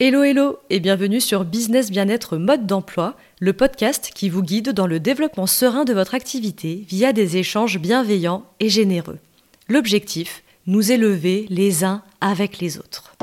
[0.00, 4.86] Hello hello et bienvenue sur Business Bien-être Mode d'emploi, le podcast qui vous guide dans
[4.86, 9.18] le développement serein de votre activité via des échanges bienveillants et généreux.
[9.68, 13.16] L'objectif, nous élever les uns avec les autres.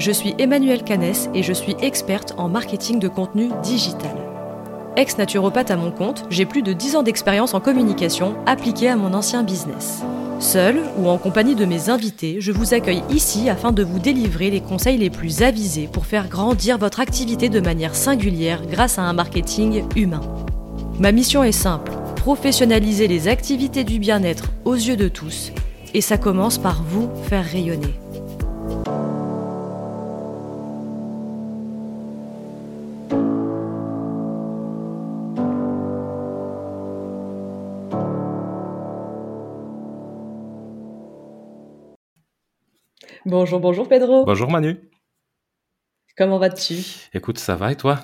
[0.00, 4.21] Je suis Emmanuelle Canès et je suis experte en marketing de contenu digital.
[4.96, 9.14] Ex-naturopathe à mon compte, j'ai plus de 10 ans d'expérience en communication appliquée à mon
[9.14, 10.02] ancien business.
[10.38, 14.50] Seul ou en compagnie de mes invités, je vous accueille ici afin de vous délivrer
[14.50, 19.02] les conseils les plus avisés pour faire grandir votre activité de manière singulière grâce à
[19.02, 20.20] un marketing humain.
[20.98, 25.52] Ma mission est simple, professionnaliser les activités du bien-être aux yeux de tous,
[25.94, 27.94] et ça commence par vous faire rayonner.
[43.32, 44.26] Bonjour, bonjour Pedro.
[44.26, 44.76] Bonjour Manu.
[46.18, 46.74] Comment vas-tu?
[47.14, 48.00] Écoute, ça va et toi?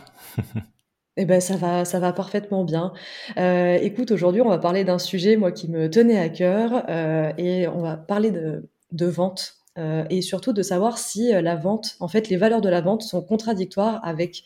[1.18, 2.94] Eh ben ça va, ça va parfaitement bien.
[3.36, 7.30] Euh, écoute, aujourd'hui on va parler d'un sujet moi qui me tenait à cœur euh,
[7.36, 11.96] et on va parler de, de vente euh, et surtout de savoir si la vente,
[12.00, 14.44] en fait, les valeurs de la vente sont contradictoires avec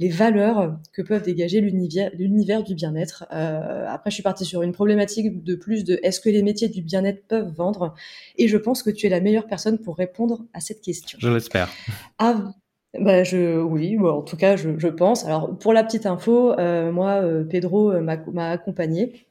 [0.00, 3.26] les valeurs que peuvent dégager l'univers du bien-être.
[3.32, 6.68] Euh, après, je suis partie sur une problématique de plus de est-ce que les métiers
[6.68, 7.94] du bien-être peuvent vendre?
[8.36, 11.18] Et je pense que tu es la meilleure personne pour répondre à cette question.
[11.20, 11.68] Je l'espère.
[12.18, 12.54] Ah,
[12.98, 15.26] bah je, oui, en tout cas, je, je, pense.
[15.26, 19.26] Alors, pour la petite info, euh, moi, euh, Pedro m'a accompagné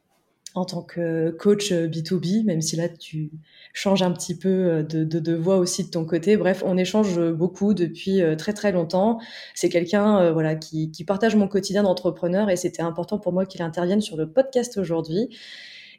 [0.54, 3.30] en tant que coach B2B, même si là, tu
[3.72, 6.36] changes un petit peu euh, de, voix aussi de ton côté.
[6.36, 9.20] Bref, on échange beaucoup depuis euh, très très longtemps.
[9.54, 13.62] C'est quelqu'un euh, voilà qui, partage mon quotidien d'entrepreneur et c'était important pour moi qu'il
[13.62, 15.28] intervienne sur le podcast aujourd'hui.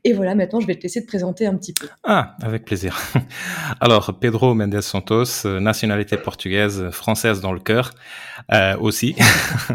[0.04, 1.88] Et voilà, maintenant, je vais te laisser te présenter un petit peu.
[2.04, 2.98] Ah, avec plaisir.
[3.80, 7.92] Alors, Pedro Mendes Santos, nationalité portugaise, française dans le cœur
[8.52, 9.16] euh, aussi.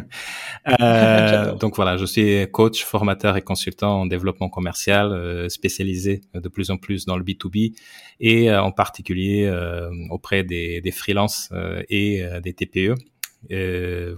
[0.81, 6.49] euh, donc voilà, je suis coach, formateur et consultant en développement commercial, euh, spécialisé de
[6.49, 7.75] plus en plus dans le B2B
[8.19, 11.51] et euh, en particulier euh, auprès des, des freelances
[11.89, 12.95] et des TPE.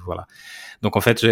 [0.04, 0.26] voilà.
[0.80, 1.26] Donc en fait,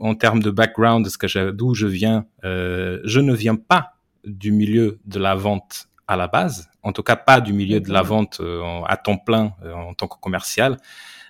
[0.00, 1.08] en termes de background,
[1.54, 6.70] d'où je viens, je ne viens pas du milieu de la vente à la base,
[6.82, 9.94] en tout cas pas du milieu de la vente euh, à temps plein euh, en
[9.94, 10.78] tant que commercial.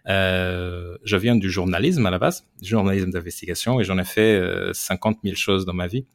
[0.09, 4.41] Euh, je viens du journalisme à la base, du journalisme d'investigation, et j'en ai fait
[4.73, 6.07] 50 000 choses dans ma vie,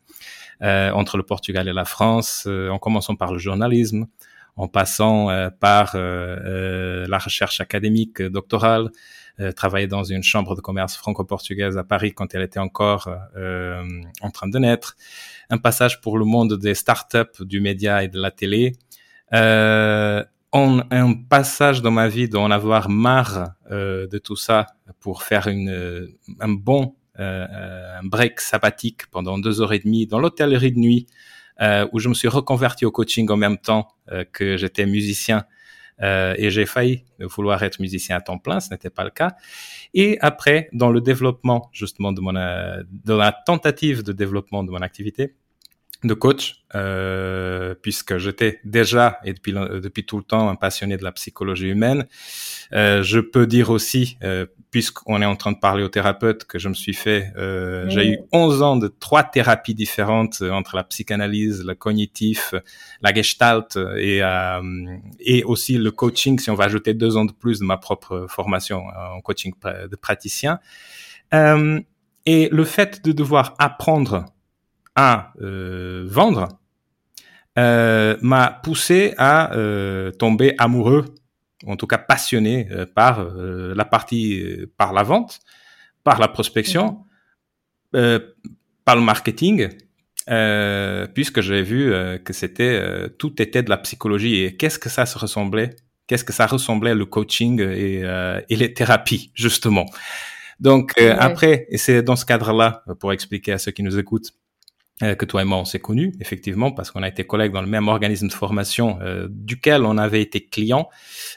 [0.62, 4.08] entre le Portugal et la France, en commençant par le journalisme,
[4.56, 5.28] en passant
[5.60, 8.90] par la recherche académique doctorale,
[9.56, 14.48] travailler dans une chambre de commerce franco-portugaise à Paris quand elle était encore en train
[14.48, 14.96] de naître,
[15.50, 18.74] un passage pour le monde des startups, du média et de la télé.
[19.34, 20.24] Euh,
[20.54, 24.68] un passage dans ma vie d'en avoir marre euh, de tout ça
[25.00, 26.08] pour faire une,
[26.40, 27.46] un bon euh,
[28.00, 31.06] un break sabbatique pendant deux heures et demie dans l'hôtellerie de nuit
[31.62, 35.46] euh, où je me suis reconverti au coaching en même temps euh, que j'étais musicien
[36.04, 39.36] euh, et j'ai failli vouloir être musicien à temps plein, ce n'était pas le cas.
[39.94, 44.72] Et après, dans le développement justement de mon, euh, de la tentative de développement de
[44.72, 45.34] mon activité
[46.04, 51.04] de coach, euh, puisque j'étais déjà et depuis depuis tout le temps un passionné de
[51.04, 52.06] la psychologie humaine.
[52.74, 56.60] Euh, je peux dire aussi, euh, puisqu'on est en train de parler aux thérapeutes, que
[56.60, 60.76] je me suis fait, euh, j'ai eu 11 ans de trois thérapies différentes euh, entre
[60.76, 62.56] la psychanalyse, le cognitif,
[63.02, 64.22] la gestalt et
[65.20, 66.40] et aussi le coaching.
[66.40, 68.84] Si on va ajouter deux ans de plus de ma propre formation
[69.16, 70.60] en coaching de praticien.
[71.32, 74.26] et le fait de devoir apprendre
[74.96, 76.50] à euh, vendre
[77.58, 81.06] euh, m'a poussé à euh, tomber amoureux,
[81.66, 84.44] en tout cas passionné par la partie,
[84.78, 85.40] par la vente,
[86.04, 87.06] par la prospection,
[87.92, 89.70] par le marketing,
[91.14, 91.92] puisque j'ai vu
[92.24, 94.44] que c'était tout était de la psychologie.
[94.44, 95.76] Et qu'est-ce que ça se ressemblait,
[96.08, 98.04] qu'est-ce que ça ressemblait le coaching et,
[98.50, 99.86] et les thérapies justement?
[100.60, 104.43] Donc après, et c'est dans ce cadre-là pour expliquer à ceux qui nous écoutent euh,
[105.00, 107.68] que toi et moi on s'est connus effectivement parce qu'on a été collègues dans le
[107.68, 110.90] même organisme de formation euh, duquel on avait été client.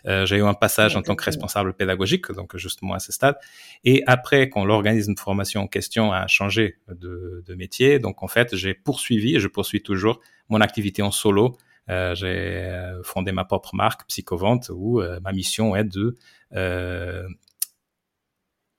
[0.06, 3.36] Euh, J'ai eu un passage en tant que responsable pédagogique donc justement à ce stade.
[3.82, 8.28] Et après quand l'organisme de formation en question a changé de, de métier, donc en
[8.28, 11.56] fait j'ai poursuivi et je poursuis toujours mon activité en solo.
[11.88, 12.70] Euh, j'ai
[13.04, 16.16] fondé ma propre marque Psychovente où ma mission est de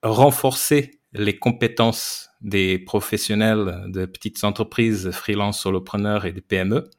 [0.04, 6.90] renforcer les compétences des professionnels de petites entreprises, freelance, solopreneurs et des PME,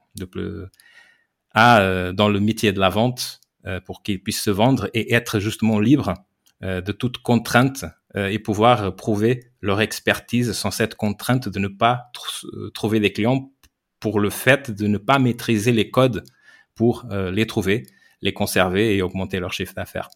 [1.54, 3.40] à dans le métier de la vente
[3.84, 6.14] pour qu'ils puissent se vendre et être justement libres
[6.62, 7.84] de toute contrainte
[8.16, 12.10] et pouvoir prouver leur expertise sans cette contrainte de ne pas
[12.74, 13.52] trouver des clients
[14.00, 16.24] pour le fait de ne pas maîtriser les codes
[16.74, 17.86] pour les trouver,
[18.22, 20.08] les conserver et augmenter leur chiffre d'affaires.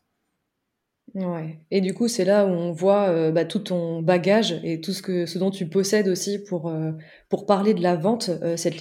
[1.14, 1.58] Ouais.
[1.70, 4.94] Et du coup, c'est là où on voit euh, bah, tout ton bagage et tout
[4.94, 6.92] ce que ce dont tu possèdes aussi pour euh,
[7.28, 8.76] pour parler de la vente, euh, cette,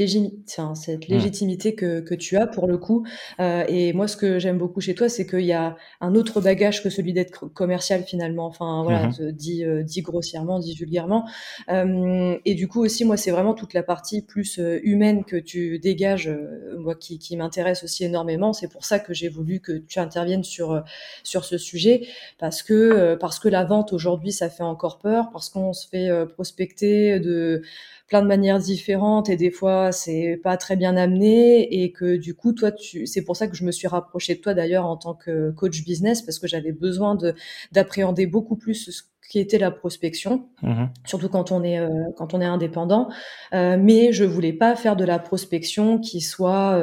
[0.49, 1.13] enfin, cette mmh.
[1.13, 3.05] légitimité que, que tu as pour le coup.
[3.39, 6.83] et moi, ce que j'aime beaucoup chez toi, c'est qu'il y a un autre bagage
[6.83, 8.45] que celui d'être commercial finalement.
[8.45, 11.25] Enfin voilà, mmh dit dit grossièrement, dit vulgairement.
[11.69, 16.31] et du coup aussi, moi, c'est vraiment toute la partie plus humaine que tu dégages,
[16.77, 18.53] moi qui qui m'intéresse aussi énormément.
[18.53, 20.81] C'est pour ça que j'ai voulu que tu interviennes sur
[21.23, 22.07] sur ce sujet
[22.39, 25.87] parce que euh, parce que la vente aujourd'hui ça fait encore peur parce qu'on se
[25.87, 27.61] fait euh, prospecter de
[28.07, 32.33] plein de manières différentes et des fois c'est pas très bien amené et que du
[32.33, 34.97] coup toi tu c'est pour ça que je me suis rapprochée de toi d'ailleurs en
[34.97, 37.33] tant que coach business parce que j'avais besoin de
[37.71, 42.33] d'appréhender beaucoup plus ce qui était la prospection, mmh surtout quand on est euh, quand
[42.33, 43.07] on est indépendant.
[43.53, 46.77] mais je voulais pas faire de la prospection qui soit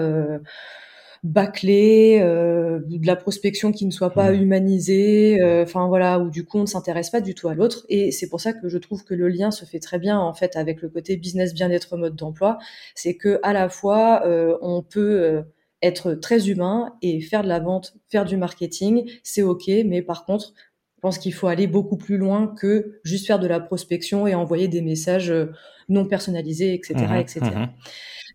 [1.25, 4.43] bâclé, euh, de la prospection qui ne soit pas mmh.
[4.43, 7.85] humanisée, euh, enfin voilà, où du coup on ne s'intéresse pas du tout à l'autre.
[7.88, 10.35] Et c'est pour ça que je trouve que le lien se fait très bien en
[10.35, 12.59] fait avec le côté business bien-être mode d'emploi,
[12.94, 15.43] c'est que à la fois euh, on peut
[15.82, 20.25] être très humain et faire de la vente, faire du marketing, c'est ok, mais par
[20.25, 20.53] contre
[20.99, 24.35] je pense qu'il faut aller beaucoup plus loin que juste faire de la prospection et
[24.35, 25.33] envoyer des messages
[25.89, 27.41] non personnalisés, etc., etc.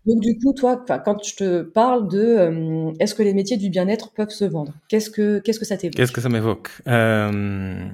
[0.06, 3.70] Donc du coup, toi, quand je te parle de euh, est-ce que les métiers du
[3.70, 5.96] bien-être peuvent se vendre, qu'est-ce que qu'est-ce que ça t'évoque?
[5.96, 6.70] Qu'est-ce que ça m'évoque?
[6.88, 7.88] Euh,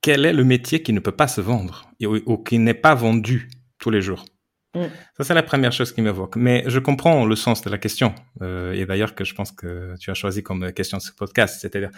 [0.00, 3.50] Quel est le métier qui ne peut pas se vendre ou, qui n'est pas vendu
[3.78, 4.24] tous les jours?
[4.74, 4.88] Mm.
[5.16, 6.36] Ça, c'est la première chose qui m'évoque.
[6.36, 8.14] Mais je comprends le sens de la question.
[8.42, 11.60] Euh, et d'ailleurs, que je pense que tu as choisi comme question de ce podcast.
[11.60, 11.90] C'est-à-dire,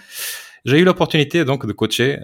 [0.64, 2.18] j'ai eu l'opportunité donc de coacher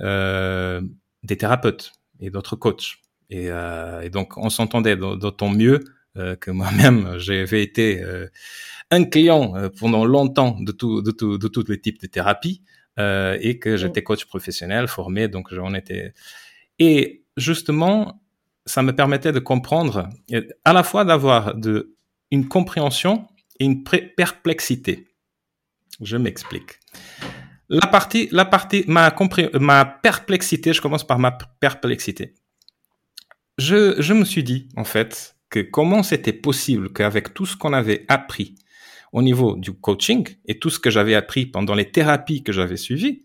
[1.23, 2.97] des thérapeutes et d'autres coachs.
[3.31, 5.81] Et, et donc, on s'entendait d'autant mieux
[6.19, 8.29] euh, que moi-même j'avais été euh,
[8.91, 12.63] un client euh, pendant longtemps de tout, de tout, de tous les types de thérapies
[12.99, 16.13] et que j'étais coach professionnel formé, donc j'en étais.
[16.79, 18.22] Et justement,
[18.67, 20.09] ça me permettait de comprendre,
[20.65, 21.55] à la fois d'avoir
[22.31, 23.27] une compréhension
[23.59, 25.09] et une perplexité.
[26.01, 26.81] Je m'explique.
[27.69, 29.15] La partie, la partie, ma,
[29.61, 32.35] ma perplexité, je commence par ma perplexité.
[33.59, 37.73] Je, je me suis dit, en fait, que comment c'était possible qu'avec tout ce qu'on
[37.73, 38.57] avait appris
[39.13, 42.79] au niveau du coaching et tout ce que j'avais appris pendant les thérapies que j'avais
[42.79, 43.25] suivies,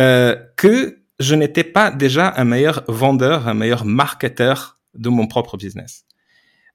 [0.00, 5.56] euh, que je n'étais pas déjà un meilleur vendeur, un meilleur marketeur de mon propre
[5.56, 6.04] business.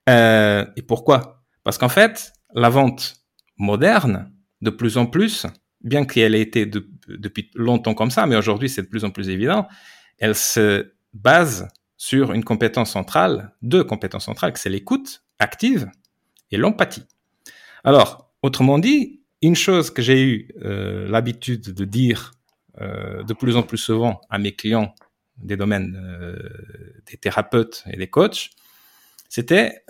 [0.09, 1.43] Euh, et pourquoi?
[1.63, 3.15] Parce qu'en fait, la vente
[3.57, 4.31] moderne,
[4.61, 5.45] de plus en plus,
[5.81, 9.29] bien qu'elle ait été depuis longtemps comme ça, mais aujourd'hui c'est de plus en plus
[9.29, 9.67] évident,
[10.19, 11.67] elle se base
[11.97, 15.89] sur une compétence centrale, deux compétences centrales, que c'est l'écoute active
[16.51, 17.03] et l'empathie.
[17.83, 22.31] Alors, autrement dit, une chose que j'ai eu euh, l'habitude de dire
[22.79, 24.93] de plus en plus souvent à mes clients
[25.37, 26.37] des domaines euh,
[27.09, 28.49] des thérapeutes et des coachs,
[29.29, 29.83] c'était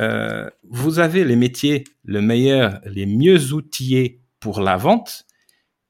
[0.64, 5.26] vous avez les métiers le meilleur, les mieux outillés pour la vente,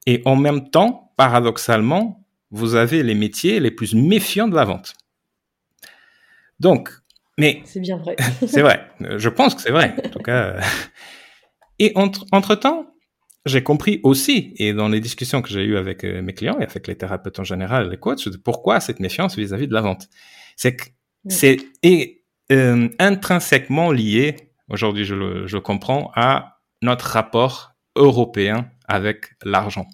[0.05, 4.93] et en même temps, paradoxalement, vous avez les métiers les plus méfiants de la vente.
[6.59, 6.91] Donc,
[7.37, 7.61] mais.
[7.65, 8.15] C'est bien vrai.
[8.47, 8.87] c'est vrai.
[8.99, 9.95] Je pense que c'est vrai.
[10.05, 10.59] En tout cas.
[11.79, 12.92] Et entre, entre temps,
[13.45, 16.63] j'ai compris aussi, et dans les discussions que j'ai eues avec euh, mes clients et
[16.63, 20.07] avec les thérapeutes en général, les coachs, pourquoi cette méfiance vis-à-vis de la vente.
[20.55, 20.85] C'est que
[21.25, 21.29] mm.
[21.29, 22.21] c'est
[22.51, 29.87] euh, intrinsèquement lié, aujourd'hui je le, je comprends, à notre rapport européen avec l'argent.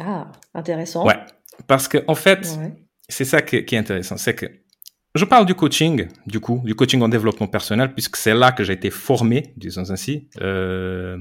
[0.00, 1.06] Ah, intéressant.
[1.06, 1.18] Ouais,
[1.66, 2.58] parce que en fait,
[3.08, 4.46] c'est ça qui est intéressant, c'est que
[5.14, 8.64] je parle du coaching, du coup, du coaching en développement personnel, puisque c'est là que
[8.64, 10.28] j'ai été formé, disons ainsi.
[10.40, 11.18] Euh,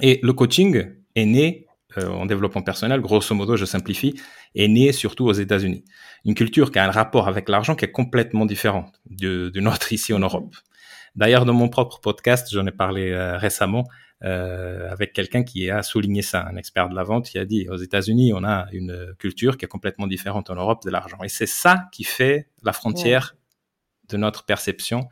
[0.00, 0.84] et le coaching
[1.14, 1.66] est né
[1.98, 4.20] euh, en développement personnel, grosso modo, je simplifie,
[4.54, 5.84] est né surtout aux États-Unis.
[6.24, 9.92] Une culture qui a un rapport avec l'argent qui est complètement différent de, de notre
[9.92, 10.54] ici en Europe.
[11.14, 13.84] D'ailleurs, dans mon propre podcast, j'en ai parlé euh, récemment,
[14.24, 17.68] euh, avec quelqu'un qui a souligné ça, un expert de la vente, qui a dit
[17.68, 21.18] aux États-Unis, on a une culture qui est complètement différente en Europe de l'argent.
[21.22, 23.36] Et c'est ça qui fait la frontière
[24.08, 25.08] de notre perception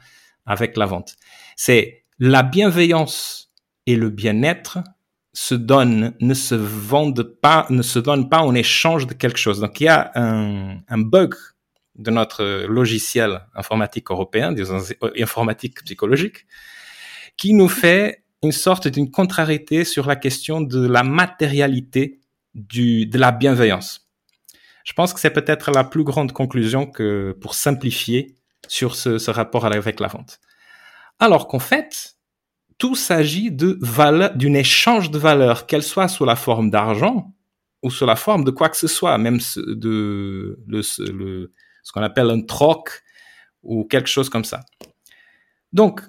[0.47, 1.17] avec la vente.
[1.57, 3.44] C'est la bienveillance
[3.87, 4.79] et le bien-être
[5.33, 9.61] se donnent, ne se vendent pas, ne se donnent pas en échange de quelque chose.
[9.61, 11.35] Donc il y a un, bug
[11.97, 14.79] de notre logiciel informatique européen, disons
[15.21, 16.47] informatique psychologique,
[17.37, 22.21] qui nous fait une sorte d'une contrariété sur la question de la matérialité
[22.55, 24.09] de la bienveillance.
[24.85, 28.37] Je pense que c'est peut-être la plus grande conclusion que pour simplifier
[28.69, 30.41] sur ce rapport avec la vente.
[31.19, 32.17] Alors qu'en fait,
[32.79, 33.79] tout s'agit de
[34.37, 37.33] d'une échange de valeur, qu'elle soit sous la forme d'argent
[37.83, 42.41] ou sous la forme de quoi que ce soit, même de ce qu'on appelle un
[42.41, 43.03] troc
[43.63, 44.61] ou quelque chose comme ça.
[45.73, 46.01] Donc,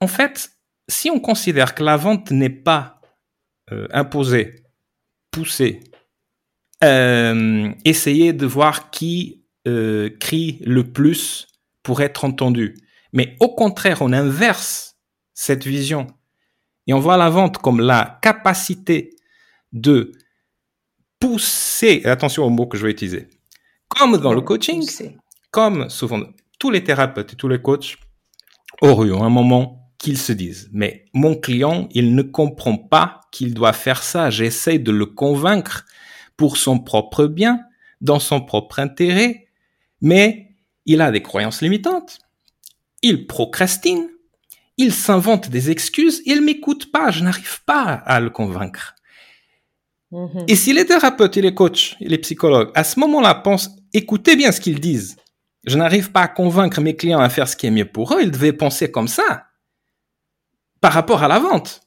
[0.00, 0.50] en fait,
[0.88, 3.00] si on considère que la vente n'est pas
[3.72, 4.64] euh, imposée,
[5.30, 5.80] poussée,
[6.84, 11.48] euh, essayer de voir qui euh, crie le plus
[11.82, 12.76] pour être entendu,
[13.12, 14.87] mais au contraire, on inverse
[15.38, 16.08] cette vision.
[16.88, 19.14] Et on voit la vente comme la capacité
[19.72, 20.10] de
[21.20, 23.28] pousser, attention au mot que je vais utiliser,
[23.86, 24.84] comme dans le coaching,
[25.52, 26.22] comme souvent
[26.58, 27.98] tous les thérapeutes et tous les coachs
[28.82, 33.72] auraient un moment qu'ils se disent, mais mon client, il ne comprend pas qu'il doit
[33.72, 35.86] faire ça, j'essaie de le convaincre
[36.36, 37.60] pour son propre bien,
[38.00, 39.46] dans son propre intérêt,
[40.00, 42.18] mais il a des croyances limitantes,
[43.02, 44.08] il procrastine,
[44.78, 48.94] il s'invente des excuses, il m'écoute pas, je n'arrive pas à le convaincre.
[50.12, 50.44] Mhm.
[50.48, 54.36] Et si les thérapeutes et les coachs et les psychologues, à ce moment-là, pensent, écoutez
[54.36, 55.16] bien ce qu'ils disent,
[55.64, 58.22] je n'arrive pas à convaincre mes clients à faire ce qui est mieux pour eux,
[58.22, 59.48] ils devaient penser comme ça
[60.80, 61.82] par rapport à la vente.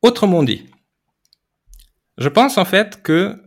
[0.00, 0.66] Autrement dit,
[2.18, 3.42] je pense en fait que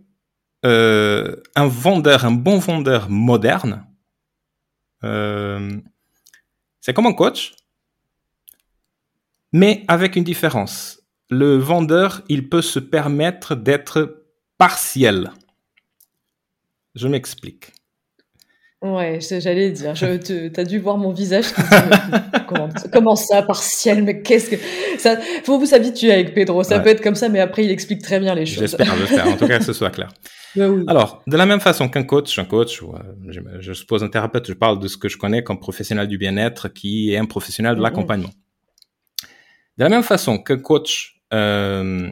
[0.66, 3.88] euh, un vendeur, un bon vendeur moderne,
[5.04, 5.80] euh,
[6.82, 7.54] c'est comme un coach,
[9.54, 10.98] mais avec une différence
[11.30, 14.24] le vendeur, il peut se permettre d'être
[14.58, 15.32] partiel.
[16.96, 17.74] Je m'explique.
[18.82, 21.46] Ouais, j'allais dire, tu as dû voir mon visage
[22.92, 24.56] comment, ça, partiel, mais qu'est-ce que...
[25.00, 28.04] Ça, faut vous s'habituer avec Pedro, ça peut être comme ça, mais après il explique
[28.04, 28.60] très bien les choses.
[28.60, 30.10] J'espère, j'espère, en tout cas que ce soit clair.
[30.88, 34.48] Alors, de la même façon qu'un coach, un coach, ou, euh, je, suppose un thérapeute,
[34.48, 37.76] je parle de ce que je connais comme professionnel du bien-être qui est un professionnel
[37.76, 38.30] de l'accompagnement.
[39.78, 42.12] De la même façon qu'un coach euh,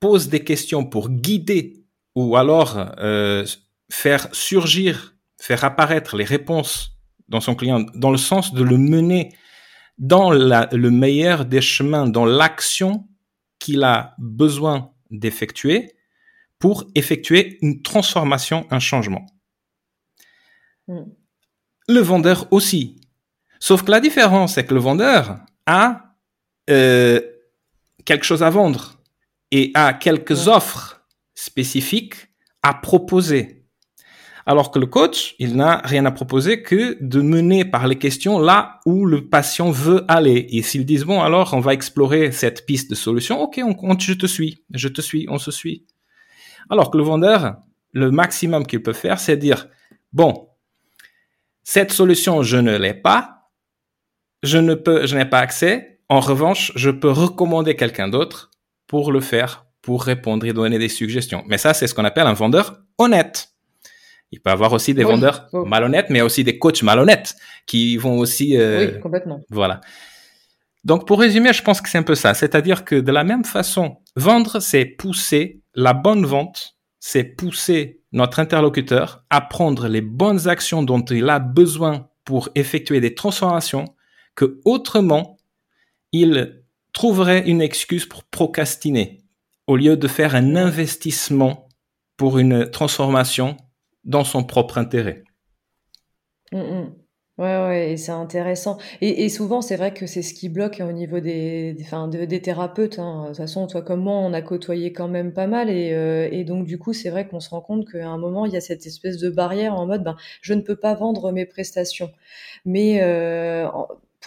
[0.00, 3.46] pose des questions pour guider ou alors euh,
[3.90, 9.34] faire surgir, faire apparaître les réponses dans son client, dans le sens de le mener
[9.98, 13.08] dans le meilleur des chemins, dans l'action
[13.58, 15.94] qu'il a besoin d'effectuer
[16.58, 19.26] pour effectuer une transformation, un changement.
[20.86, 21.04] Hmm.
[21.88, 23.00] Le vendeur aussi.
[23.60, 26.07] Sauf que la différence, c'est que le vendeur a
[26.68, 27.20] euh,
[28.04, 29.00] quelque chose à vendre
[29.50, 31.02] et a quelques offres
[31.34, 32.28] spécifiques
[32.62, 33.58] à proposer.
[34.46, 38.38] Alors que le coach, il n'a rien à proposer que de mener par les questions
[38.38, 40.46] là où le patient veut aller.
[40.50, 44.14] Et s'ils disent, bon, alors on va explorer cette piste de solution, ok, on, je
[44.14, 45.86] te suis, je te suis, on se suit.
[46.70, 47.58] Alors que le vendeur,
[47.92, 49.68] le maximum qu'il peut faire, c'est dire,
[50.14, 50.48] bon,
[51.62, 53.50] cette solution, je ne l'ai pas,
[54.42, 58.50] je ne peux, je n'ai pas accès, en revanche, je peux recommander quelqu'un d'autre
[58.86, 61.44] pour le faire, pour répondre et donner des suggestions.
[61.46, 63.50] Mais ça, c'est ce qu'on appelle un vendeur honnête.
[64.30, 67.34] Il peut avoir aussi des vendeurs malhonnêtes, mais aussi des coachs malhonnêtes
[67.66, 68.56] qui vont aussi.
[68.58, 69.40] Euh, oui, complètement.
[69.48, 69.80] Voilà.
[70.84, 72.34] Donc, pour résumer, je pense que c'est un peu ça.
[72.34, 78.38] C'est-à-dire que de la même façon, vendre, c'est pousser la bonne vente, c'est pousser notre
[78.38, 83.86] interlocuteur à prendre les bonnes actions dont il a besoin pour effectuer des transformations
[84.34, 85.37] que autrement,
[86.12, 86.62] il
[86.92, 89.22] trouverait une excuse pour procrastiner
[89.66, 91.68] au lieu de faire un investissement
[92.16, 93.56] pour une transformation
[94.04, 95.22] dans son propre intérêt.
[96.52, 96.86] Mmh.
[97.38, 98.78] Ouais, ouais, c'est intéressant.
[99.00, 102.98] Et, souvent, c'est vrai que c'est ce qui bloque au niveau des, des, thérapeutes.
[102.98, 103.22] Hein.
[103.22, 105.70] De toute façon, toi comme moi, on a côtoyé quand même pas mal.
[105.70, 108.44] Et, euh, et donc, du coup, c'est vrai qu'on se rend compte qu'à un moment,
[108.44, 111.30] il y a cette espèce de barrière en mode, ben, je ne peux pas vendre
[111.30, 112.10] mes prestations.
[112.64, 113.68] Mais euh,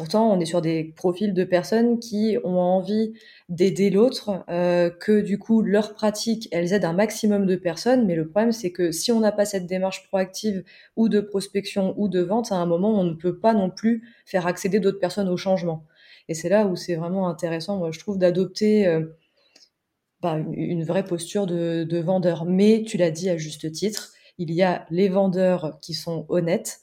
[0.02, 3.14] Pourtant, on est sur des profils de personnes qui ont envie
[3.50, 8.08] d'aider l'autre, euh, que du coup, leurs pratiques, elles aident un maximum de personnes.
[8.08, 10.64] Mais le problème, c'est que si on n'a pas cette démarche proactive
[10.96, 14.02] ou de prospection ou de vente, à un moment, on ne peut pas non plus
[14.26, 15.86] faire accéder d'autres personnes au changement.
[16.28, 19.06] Et c'est là où c'est vraiment intéressant, moi, je trouve, d'adopter euh,
[20.20, 22.46] bah, une, vraie posture de, de vendeur.
[22.46, 26.80] Mais tu l'as dit à juste titre, il y a les vendeurs qui sont honnêtes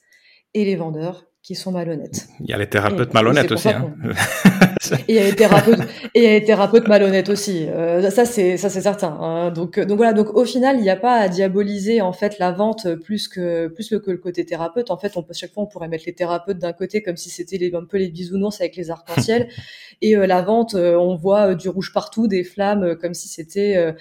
[0.55, 2.29] et les vendeurs qui sont malhonnêtes.
[2.41, 3.71] Il y a les thérapeutes malhonnêtes aussi.
[3.71, 3.95] Hein.
[5.09, 5.81] et il y a les thérapeutes,
[6.15, 7.67] et il y a les thérapeutes malhonnêtes aussi.
[7.71, 9.17] Euh, ça c'est ça c'est certain.
[9.19, 9.51] Hein.
[9.51, 10.13] Donc donc voilà.
[10.13, 13.69] Donc au final, il n'y a pas à diaboliser en fait la vente plus que
[13.69, 14.91] plus que le côté thérapeute.
[14.91, 17.31] En fait, on peut chaque fois on pourrait mettre les thérapeutes d'un côté comme si
[17.31, 19.49] c'était un peu les bisounours avec les arcs-en-ciel,
[20.03, 23.95] et euh, la vente, euh, on voit du rouge partout, des flammes comme si c'était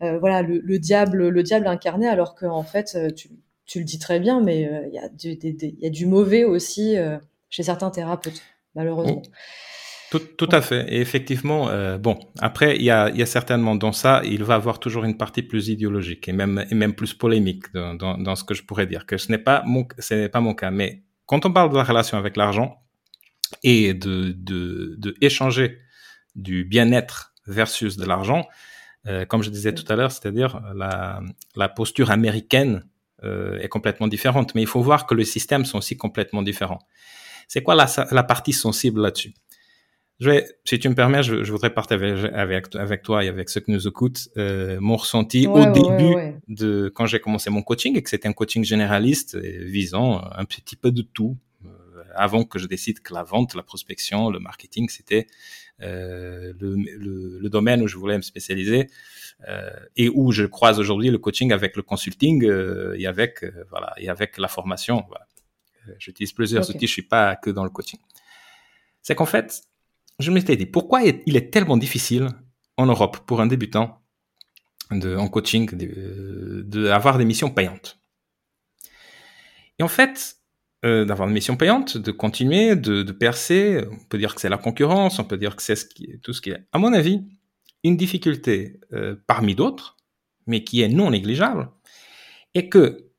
[0.00, 3.28] voilà le, le, diable le diable incarné, alors qu'en fait tu
[3.72, 5.38] tu le dis très bien, mais euh, il y, a du,
[5.80, 7.16] y a du mauvais aussi euh,
[7.48, 8.42] chez certains thérapeutes,
[8.74, 9.22] malheureusement.
[10.10, 10.84] Tout, tout, à fait.
[10.92, 14.56] Et effectivement, euh, bon, après, il y a, y a, certainement dans ça, il va
[14.56, 18.36] avoir toujours une partie plus idéologique et même, et même plus polémique dans, dans, dans
[18.36, 20.70] ce que je pourrais dire, que ce n'est pas mon, ce n'est pas mon cas.
[20.70, 22.76] Mais quand on parle de la relation avec l'argent
[23.62, 25.78] et de, de, de échanger
[26.34, 28.46] du bien-être versus de l'argent,
[29.06, 31.22] euh, comme je disais tout à l'heure, c'est-à-dire la,
[31.56, 32.84] la posture américaine
[33.24, 34.54] est complètement différente.
[34.54, 36.80] Mais il faut voir que les systèmes sont aussi complètement différents.
[37.48, 39.34] C'est quoi la, la, partie sensible là-dessus?
[40.20, 43.48] Je vais, si tu me permets, je, je, voudrais partager avec, avec toi et avec
[43.48, 46.14] ceux qui nous écoutent euh, mon ressenti au début
[46.48, 50.76] de quand j'ai commencé mon coaching et que c'était un coaching généraliste visant un petit
[50.76, 51.68] peu de tout euh,
[52.14, 57.38] avant que je décide que la vente, la prospection, le marketing, c'était euh, le, le,
[57.40, 58.88] le, domaine où je voulais me spécialiser.
[59.48, 63.64] Euh, et où je croise aujourd'hui le coaching avec le consulting euh, et avec euh,
[63.70, 65.04] voilà et avec la formation.
[65.08, 65.26] Voilà.
[65.98, 67.98] J'utilise plusieurs outils, je suis pas que dans le coaching.
[69.02, 69.62] C'est qu'en fait,
[70.20, 72.28] je m'étais dit pourquoi il est tellement difficile
[72.76, 74.00] en Europe pour un débutant
[74.92, 77.98] de, en coaching d'avoir de, des missions payantes?
[79.80, 80.36] Et en fait,
[80.84, 83.84] euh, d'avoir une mission payante, de continuer, de, de, percer.
[83.90, 86.32] On peut dire que c'est la concurrence, on peut dire que c'est ce qui, tout
[86.32, 86.66] ce qui est.
[86.72, 87.22] À mon avis,
[87.84, 89.96] une difficulté euh, parmi d'autres,
[90.46, 91.68] mais qui est non négligeable,
[92.54, 93.10] est que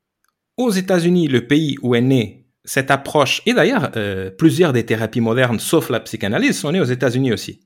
[0.57, 5.21] aux États-Unis, le pays où est née cette approche, et d'ailleurs euh, plusieurs des thérapies
[5.21, 7.61] modernes, sauf la psychanalyse, sont nées aux États-Unis aussi.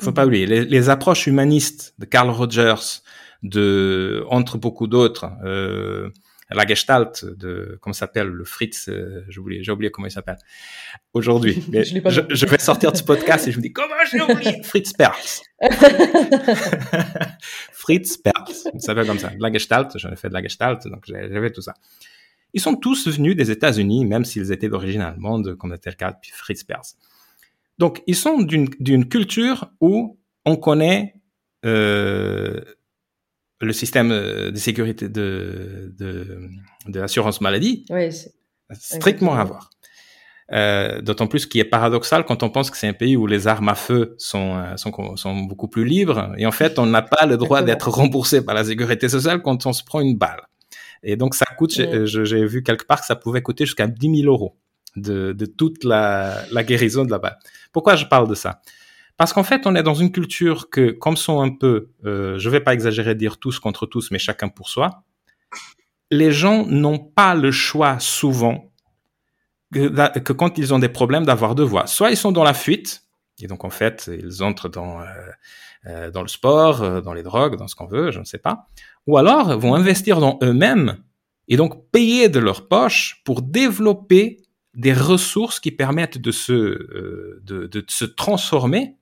[0.00, 0.28] Il faut pas mhm.
[0.28, 3.02] oublier les, les, approches humanistes de Carl Rogers,
[3.42, 6.10] de entre beaucoup d'autres, euh,
[6.54, 10.38] la Gestalt de comment s'appelle le Fritz, euh, j'ai oublié, comment il s'appelle
[11.12, 11.62] aujourd'hui.
[11.72, 14.62] Mais je, je, vais sortir de ce podcast et je me dis comment j'ai oublié
[14.64, 15.42] Fritz Perls.
[17.72, 19.30] Fritz Perls, il s'appelle comme ça.
[19.30, 21.74] De la Gestalt, j'en ai fait de la Gestalt, donc j'avais tout ça.
[22.52, 26.12] Ils sont tous venus des États-Unis, même s'ils étaient d'origine allemande, comme était le cas
[26.12, 26.94] de Fritz Perls.
[27.78, 31.14] Donc, ils sont d'une culture où on connaît
[31.64, 32.60] euh,
[33.64, 38.10] le système euh, de sécurité de, de, maladie, oui,
[38.72, 39.70] strictement à voir.
[40.52, 43.48] Euh, D'autant plus qu'il est paradoxal quand on pense que c'est un pays où les
[43.48, 46.32] armes à feu sont, euh, sont, sont beaucoup plus libres.
[46.36, 49.64] Et en fait, on n'a pas le droit d'être remboursé par la sécurité sociale quand
[49.66, 50.42] on se prend une balle.
[51.02, 51.72] Et donc, ça coûte,
[52.04, 54.56] j'ai vu quelque part que ça pouvait coûter jusqu'à 10 000 euros
[54.96, 57.38] de, de toute la, la guérison de la balle.
[57.72, 58.60] Pourquoi je parle de ça?
[59.16, 62.50] Parce qu'en fait, on est dans une culture que, comme sont un peu, euh, je
[62.50, 65.04] vais pas exagérer dire tous contre tous, mais chacun pour soi,
[66.10, 68.72] les gens n'ont pas le choix souvent
[69.72, 71.86] que, quand ils ont des problèmes d'avoir deux voies.
[71.86, 73.04] Soit ils sont dans la fuite,
[73.40, 75.04] et donc en fait, ils entrent dans, euh,
[75.86, 78.38] euh dans le sport, euh, dans les drogues, dans ce qu'on veut, je ne sais
[78.38, 78.68] pas.
[79.06, 80.98] Ou alors vont investir dans eux-mêmes
[81.46, 84.38] et donc payer de leur poche pour développer
[84.74, 88.96] des ressources qui permettent de se, de, se transformer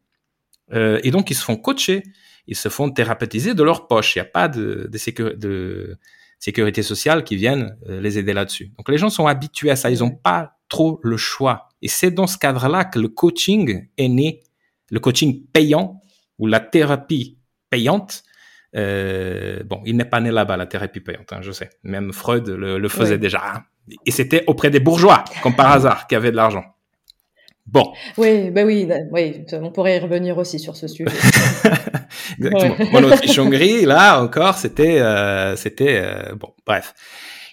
[0.74, 2.02] euh, et donc, ils se font coacher,
[2.46, 4.16] ils se font thérapeutiser de leur poche.
[4.16, 5.98] Il n'y a pas de, de, de,
[6.38, 8.72] sécurité sociale qui viennent euh, les aider là-dessus.
[8.76, 9.90] Donc, les gens sont habitués à ça.
[9.90, 11.68] Ils n'ont pas trop le choix.
[11.82, 14.42] Et c'est dans ce cadre-là que le coaching est né,
[14.90, 16.02] le coaching payant
[16.38, 17.38] ou la thérapie
[17.70, 18.24] payante.
[18.74, 21.70] Euh, bon, il n'est pas né là-bas, la thérapie payante, hein, je sais.
[21.82, 23.42] Même Freud le, le faisait déjà.
[23.44, 23.64] Hein.
[24.06, 26.64] Et c'était auprès des bourgeois, comme par hasard, qui avaient de l'argent.
[27.72, 27.92] Bon.
[28.18, 31.10] Oui, ben oui, bah oui, on pourrait y revenir aussi sur ce sujet.
[32.38, 32.76] Exactement.
[32.76, 32.88] Ouais.
[32.92, 36.92] Mon Autriche-Hongrie, là encore, c'était, euh, c'était euh, bon, bref.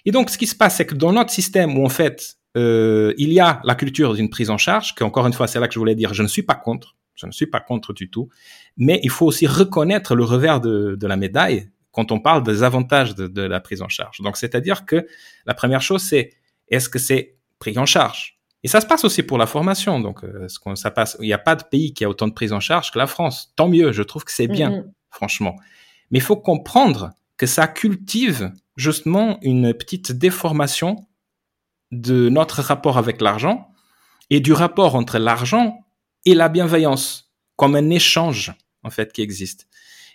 [0.05, 3.13] Et donc, ce qui se passe, c'est que dans notre système où en fait euh,
[3.17, 5.67] il y a la culture d'une prise en charge, que encore une fois, c'est là
[5.67, 8.09] que je voulais dire, je ne suis pas contre, je ne suis pas contre du
[8.09, 8.29] tout,
[8.75, 12.63] mais il faut aussi reconnaître le revers de, de la médaille quand on parle des
[12.63, 14.19] avantages de, de la prise en charge.
[14.21, 15.07] Donc, c'est-à-dire que
[15.45, 16.33] la première chose, c'est
[16.69, 18.38] est-ce que c'est pris en charge?
[18.63, 19.99] Et ça se passe aussi pour la formation.
[19.99, 21.17] Donc, euh, ce ça passe.
[21.21, 23.07] Il n'y a pas de pays qui a autant de prise en charge que la
[23.07, 23.53] France.
[23.55, 23.91] Tant mieux.
[23.91, 25.55] Je trouve que c'est bien, franchement.
[26.11, 31.07] Mais il faut comprendre que ça cultive justement une petite déformation
[31.91, 33.71] de notre rapport avec l'argent
[34.29, 35.79] et du rapport entre l'argent
[36.25, 39.67] et la bienveillance comme un échange en fait qui existe.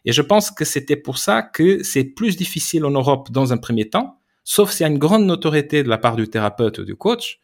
[0.04, 3.56] Et je pense que c'était pour ça que c'est plus difficile en Europe dans un
[3.56, 6.84] premier temps, sauf s'il y a une grande notoriété de la part du thérapeute ou
[6.84, 7.40] du coach,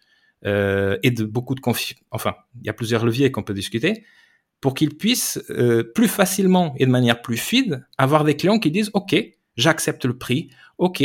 [0.47, 2.01] euh, et de beaucoup de confiance.
[2.11, 4.05] Enfin, il y a plusieurs leviers qu'on peut discuter
[4.61, 8.71] pour qu'ils puissent euh, plus facilement et de manière plus fluide avoir des clients qui
[8.71, 9.17] disent OK,
[9.57, 11.03] j'accepte le prix, OK,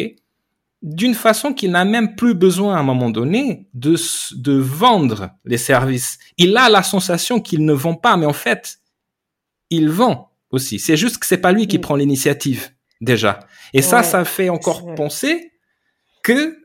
[0.82, 3.96] d'une façon qu'il n'a même plus besoin à un moment donné de,
[4.36, 6.20] de vendre les services.
[6.38, 8.78] Il a la sensation qu'il ne vend pas, mais en fait,
[9.70, 10.80] il vend aussi.
[10.80, 12.70] C'est juste que c'est pas lui qui prend l'initiative
[13.02, 13.40] déjà.
[13.74, 15.52] Et ça, ça fait encore penser
[16.24, 16.58] que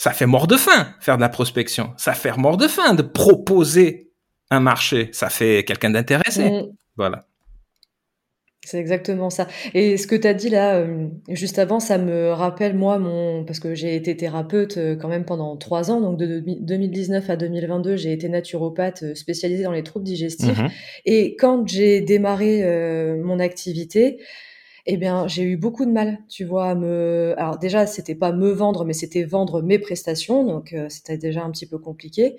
[0.00, 1.92] ça fait mort de faim faire de la prospection.
[1.98, 4.10] Ça fait mort de faim de proposer
[4.48, 5.10] un marché.
[5.12, 6.48] Ça fait quelqu'un d'intéressé.
[6.48, 6.72] Mm.
[6.96, 7.26] Voilà.
[8.64, 9.46] C'est exactement ça.
[9.74, 13.44] Et ce que tu as dit là, euh, juste avant, ça me rappelle, moi, mon,
[13.44, 17.36] parce que j'ai été thérapeute euh, quand même pendant trois ans, donc de 2019 à
[17.36, 20.58] 2022, j'ai été naturopathe euh, spécialisée dans les troubles digestifs.
[20.58, 20.70] Mm-hmm.
[21.04, 22.62] Et quand j'ai démarré
[23.22, 24.18] mon activité,
[24.86, 27.34] eh bien, j'ai eu beaucoup de mal, tu vois, à me.
[27.36, 31.42] Alors déjà, c'était pas me vendre, mais c'était vendre mes prestations, donc euh, c'était déjà
[31.42, 32.36] un petit peu compliqué.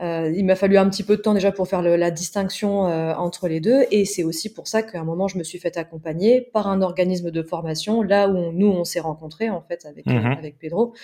[0.00, 3.14] Euh, il m'a fallu un petit peu de temps déjà pour faire la distinction euh,
[3.14, 5.76] entre les deux, et c'est aussi pour ça qu'à un moment, je me suis fait
[5.76, 10.06] accompagner par un organisme de formation, là où nous on s'est rencontrés en fait avec
[10.06, 10.94] mmh avec Pedro.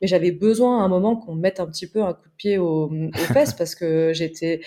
[0.00, 2.58] Mais j'avais besoin à un moment qu'on mette un petit peu un coup de pied
[2.58, 4.60] aux, fesses parce que j'étais,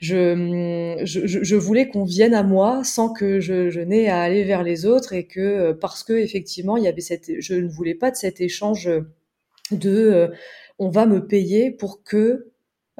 [0.00, 4.44] je, je, je, voulais qu'on vienne à moi sans que je, je n'ai à aller
[4.44, 7.68] vers les autres et que euh, parce que effectivement il y avait cette, je ne
[7.68, 8.90] voulais pas de cet échange
[9.70, 10.28] de euh,
[10.78, 12.50] on va me payer pour que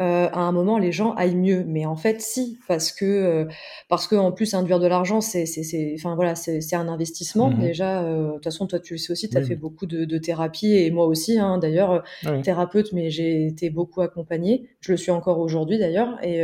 [0.01, 1.65] euh, à un moment les gens aillent mieux.
[1.67, 3.49] Mais en fait si parce que
[3.89, 7.59] parce que en plus induire de l'argent c'est c'est enfin voilà c'est un investissement mmh
[7.59, 10.19] déjà de toute façon toi tu le sais aussi tu as fait beaucoup de, de,
[10.19, 14.69] thérapie et moi aussi hein, d'ailleurs ah thérapeute mais j'ai été beaucoup accompagnée.
[14.81, 16.43] Je le suis encore aujourd'hui d'ailleurs et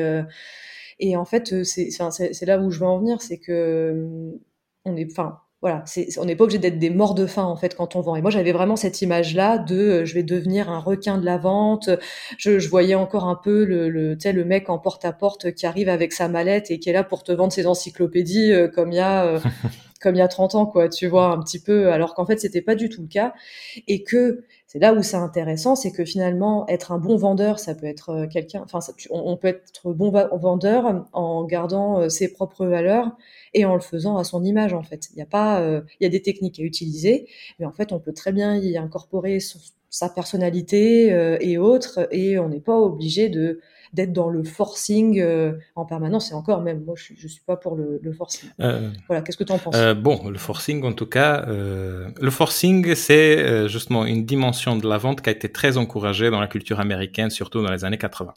[0.98, 4.34] et en fait c'est c'est là où je veux en venir c'est que
[4.84, 5.82] on est enfin voilà,
[6.18, 8.16] on n'est pas obligé d'être des morts de faim en fait quand on vend.
[8.16, 11.38] Et moi j'avais vraiment cette image-là de euh, je vais devenir un requin de la
[11.38, 11.88] vente.
[12.36, 16.12] Je, je voyais encore un peu le, le, le mec en porte-à-porte qui arrive avec
[16.12, 18.98] sa mallette et qui est là pour te vendre ses encyclopédies euh, comme il y
[18.98, 19.40] a euh,
[20.02, 21.90] comme il y a 30 ans quoi, tu vois un petit peu.
[21.90, 23.32] Alors qu'en fait c'était pas du tout le cas
[23.88, 27.74] et que c'est là où c'est intéressant, c'est que finalement être un bon vendeur, ça
[27.74, 28.62] peut être quelqu'un.
[28.64, 33.12] Enfin, on, peut être bon vendeur en gardant ses propres valeurs
[33.54, 35.08] et en le faisant à son image en fait.
[35.12, 37.92] Il y a pas, euh, il y a des techniques à utiliser, mais en fait
[37.92, 39.38] on peut très bien y incorporer
[39.90, 43.60] sa personnalité euh, et autres, et on n'est pas obligé de
[43.92, 46.32] d'être dans le forcing euh, en permanence.
[46.32, 48.50] Et encore même, moi je je suis pas pour le, le forcing.
[48.58, 53.68] voilà, qu'est-ce que tu en penses Bon, le forcing en tout cas, le forcing c'est
[53.68, 57.30] justement une dimension de la vente qui a été très encouragée dans la culture américaine,
[57.30, 58.32] surtout dans les années 80.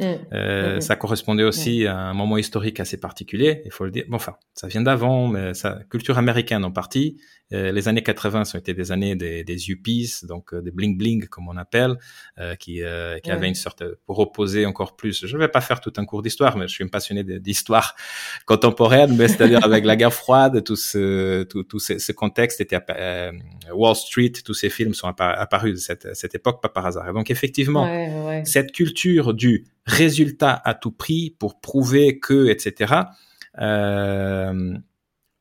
[0.00, 0.04] Mm.
[0.32, 0.80] Euh, mm, mm.
[0.80, 4.04] Ça correspondait aussi à un moment historique assez particulier, il faut le dire.
[4.08, 7.18] Bon, enfin, ça vient d'avant, mais ça, culture américaine en partie.
[7.52, 10.96] Euh, les années 80 ont été des années des, des yuppies, donc euh, des bling
[10.96, 11.96] bling comme on appelle,
[12.38, 12.80] euh, qui,
[13.22, 15.26] qui avaient une sorte pour opposer encore plus.
[15.26, 17.94] Je ne vais pas faire tout un cours d'histoire, mais je suis un passionné d'histoire
[18.46, 22.78] contemporaine, mais c'est-à-dire avec la guerre froide, tout ce tout, tout ce, ce contexte était
[23.72, 27.08] Wall Street, tous ces films sont apparus de cette, cette époque pas par hasard.
[27.08, 32.94] Et donc effectivement, cette culture du résultat à tout prix pour prouver que, etc.
[33.60, 34.78] Euh,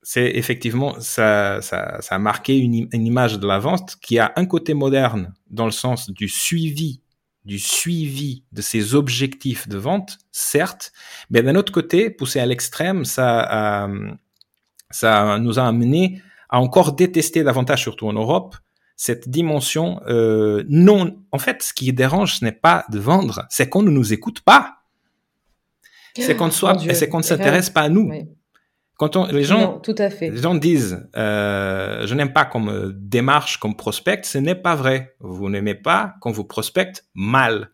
[0.04, 4.46] c'est effectivement ça, ça, ça, a marqué une, image de la vente qui a un
[4.46, 7.02] côté moderne dans le sens du suivi,
[7.46, 10.92] du suivi de ses objectifs de vente, certes,
[11.30, 13.88] mais d'un autre côté, poussé à l'extrême, ça,
[14.90, 18.56] ça nous a amené à encore détester davantage, surtout en Europe,
[19.02, 21.18] cette dimension euh, non.
[21.32, 24.42] En fait, ce qui dérange, ce n'est pas de vendre, c'est qu'on ne nous écoute
[24.42, 24.84] pas.
[26.16, 28.12] C'est qu'on soit, c'est qu'on ne s'intéresse pas à nous.
[28.98, 30.30] Quand les gens, tout à fait.
[30.30, 34.76] Les gens disent, euh, je n'aime pas qu'on me démarche comme prospect, ce n'est pas
[34.76, 35.16] vrai.
[35.20, 37.72] Vous n'aimez pas qu'on vous prospecte mal.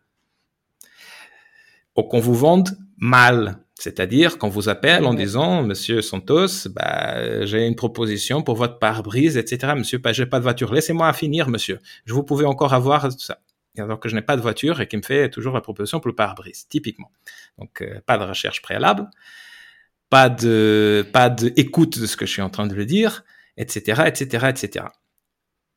[1.97, 3.57] Ou qu'on vous vende mal.
[3.79, 9.37] C'est-à-dire qu'on vous appelle en disant, Monsieur Santos, bah, j'ai une proposition pour votre pare-brise,
[9.37, 9.73] etc.
[9.75, 10.73] Monsieur, bah, j'ai pas de voiture.
[10.73, 11.79] Laissez-moi finir, monsieur.
[12.05, 13.39] Je vous pouvez encore avoir ça.
[13.77, 16.09] Alors que je n'ai pas de voiture et qui me fait toujours la proposition pour
[16.09, 17.11] le pare-brise, typiquement.
[17.59, 19.07] Donc, euh, pas de recherche préalable
[20.09, 23.23] pas de pas de écoute de ce que je suis en train de le dire,
[23.57, 24.85] etc., etc., etc.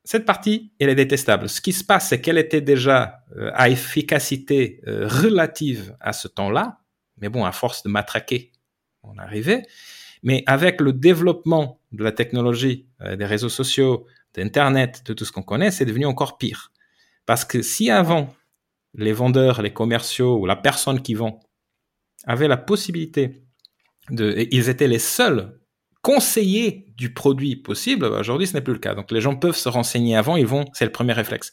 [0.05, 1.49] Cette partie, elle est détestable.
[1.49, 6.27] Ce qui se passe, c'est qu'elle était déjà euh, à efficacité euh, relative à ce
[6.27, 6.80] temps-là,
[7.21, 8.53] mais bon, à force de matraquer,
[9.03, 9.63] on arrivait.
[10.23, 15.33] Mais avec le développement de la technologie, euh, des réseaux sociaux, d'Internet, de tout ce
[15.33, 16.71] qu'on connaît, c'est devenu encore pire.
[17.27, 18.33] Parce que si avant,
[18.95, 21.41] les vendeurs, les commerciaux ou la personne qui vend
[22.27, 23.43] avait la possibilité
[24.11, 25.59] ils étaient les seuls
[26.03, 28.07] conseillers du produit possible.
[28.07, 28.95] Aujourd'hui, ce n'est plus le cas.
[28.95, 31.53] Donc, les gens peuvent se renseigner avant, ils vont, c'est le premier réflexe.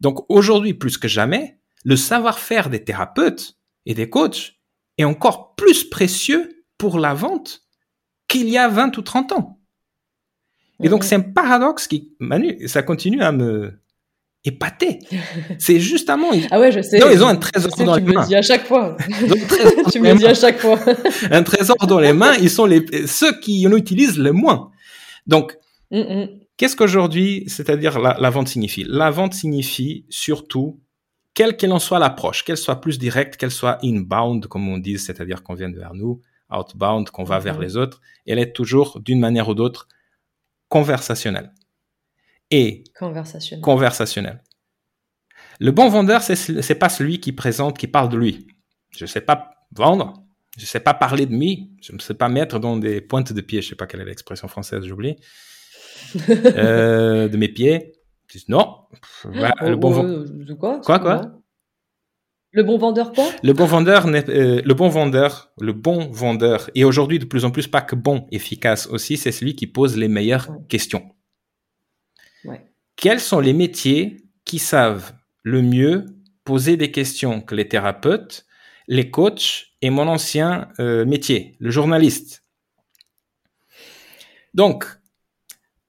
[0.00, 4.55] Donc, aujourd'hui, plus que jamais, le savoir-faire des thérapeutes et des coachs
[4.98, 7.62] est encore plus précieux pour la vente
[8.28, 9.60] qu'il y a 20 ou 30 ans.
[10.82, 13.80] Et donc, c'est un paradoxe qui, Manu, ça continue à me
[14.44, 14.98] épater.
[15.58, 16.30] C'est justement.
[16.50, 16.98] Ah ouais, je sais.
[16.98, 18.12] Non, ils ont un trésor dans les mains.
[18.12, 18.96] Tu me dis à chaque fois.
[19.92, 20.78] tu me dis à chaque fois.
[21.30, 24.70] un trésor dans les mains, ils sont les, ceux qui en utilisent le moins.
[25.26, 25.56] Donc,
[26.56, 28.84] qu'est-ce qu'aujourd'hui, c'est-à-dire la, la vente signifie?
[28.86, 30.78] La vente signifie surtout
[31.36, 34.98] quelle qu'elle en soit l'approche, qu'elle soit plus directe, qu'elle soit inbound, comme on dit,
[34.98, 39.20] c'est-à-dire qu'on vient vers nous, outbound, qu'on va vers les autres, elle est toujours, d'une
[39.20, 39.86] manière ou d'autre,
[40.68, 41.52] conversationnelle.
[42.50, 43.62] Et conversationnelle.
[43.62, 44.42] conversationnel.
[45.60, 48.46] Le bon vendeur, c'est pas celui qui présente, qui parle de lui.
[48.90, 50.14] Je sais pas vendre,
[50.56, 53.40] je sais pas parler de moi, je ne sais pas mettre dans des pointes de
[53.42, 55.16] pied, je sais pas quelle est l'expression française, j'oublie,
[56.30, 57.95] euh, de mes pieds
[58.48, 58.76] non.
[59.24, 60.24] le bon
[60.82, 61.40] Quoi, quoi
[62.52, 63.26] Le bon vendeur quoi?
[63.42, 67.50] Le bon vendeur, euh, le bon vendeur, le bon vendeur, et aujourd'hui de plus en
[67.50, 71.10] plus pas que bon, efficace aussi, c'est celui qui pose les meilleures questions.
[72.96, 75.12] Quels sont les métiers qui savent
[75.42, 76.06] le mieux
[76.44, 78.46] poser des questions que les thérapeutes,
[78.88, 82.44] les coachs et mon ancien euh, métier, le journaliste?
[84.54, 84.86] Donc,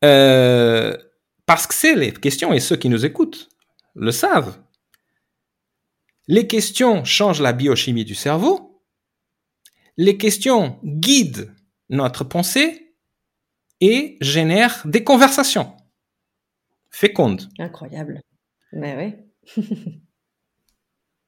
[0.03, 0.97] euh,
[1.47, 3.49] parce que c'est les questions, et ceux qui nous écoutent
[3.95, 4.59] le savent.
[6.27, 8.83] Les questions changent la biochimie du cerveau.
[9.95, 11.51] Les questions guident
[11.89, 12.95] notre pensée
[13.79, 15.75] et génèrent des conversations
[16.91, 17.49] fécondes.
[17.59, 18.21] Incroyable.
[18.73, 19.15] Mais
[19.55, 19.63] oui.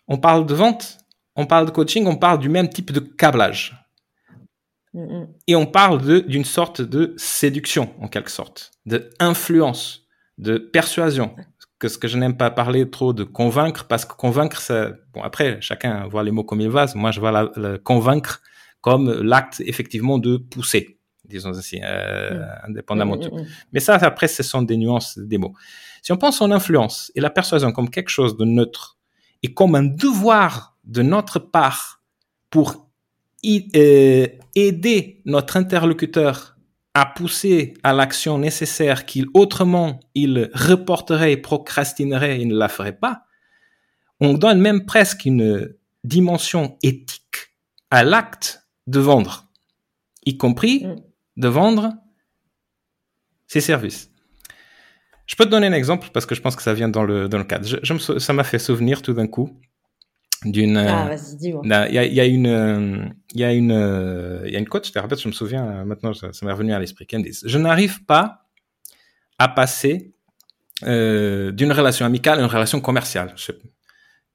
[0.10, 0.98] on parle de vente,
[1.38, 3.90] on parle de coaching, on parle du même type de câblage.
[4.94, 5.26] Mm.
[5.48, 10.09] Et on parle d'une sorte de séduction, en quelque sorte, de influence
[10.40, 11.36] de persuasion.
[11.78, 15.22] Que ce que je n'aime pas parler trop de convaincre, parce que convaincre, ça, bon,
[15.22, 16.88] après, chacun voit les mots comme il va.
[16.96, 18.42] Moi, je vois le convaincre
[18.82, 22.70] comme l'acte, effectivement, de pousser, disons ainsi, euh, mm.
[22.70, 23.36] indépendamment de tout.
[23.36, 25.54] Mm, mm, Mais ça, après, ce sont des nuances des mots.
[26.02, 28.98] Si on pense en influence et la persuasion comme quelque chose de neutre
[29.44, 32.02] et comme un devoir de notre part
[32.50, 32.90] pour
[33.46, 36.58] euh, aider notre interlocuteur
[37.00, 43.24] à pousser à l'action nécessaire qu'il autrement il reporterait procrastinerait et ne la ferait pas,
[44.20, 47.56] on donne même presque une dimension éthique
[47.90, 49.48] à l'acte de vendre,
[50.26, 50.96] y compris mm.
[51.38, 51.94] de vendre
[53.48, 54.12] ses services.
[55.26, 57.30] Je peux te donner un exemple parce que je pense que ça vient dans le,
[57.30, 57.66] dans le cadre.
[58.20, 59.58] ça m'a fait souvenir tout d'un coup
[60.46, 61.10] d'une ah,
[61.90, 65.28] il y a, une il y a une il y a une coach thérapeute je
[65.28, 68.46] me souviens maintenant ça, m'est revenu à l'esprit qui me dit je n'arrive pas
[69.38, 70.14] à passer
[70.84, 73.34] euh, d'une relation amicale à une relation commerciale.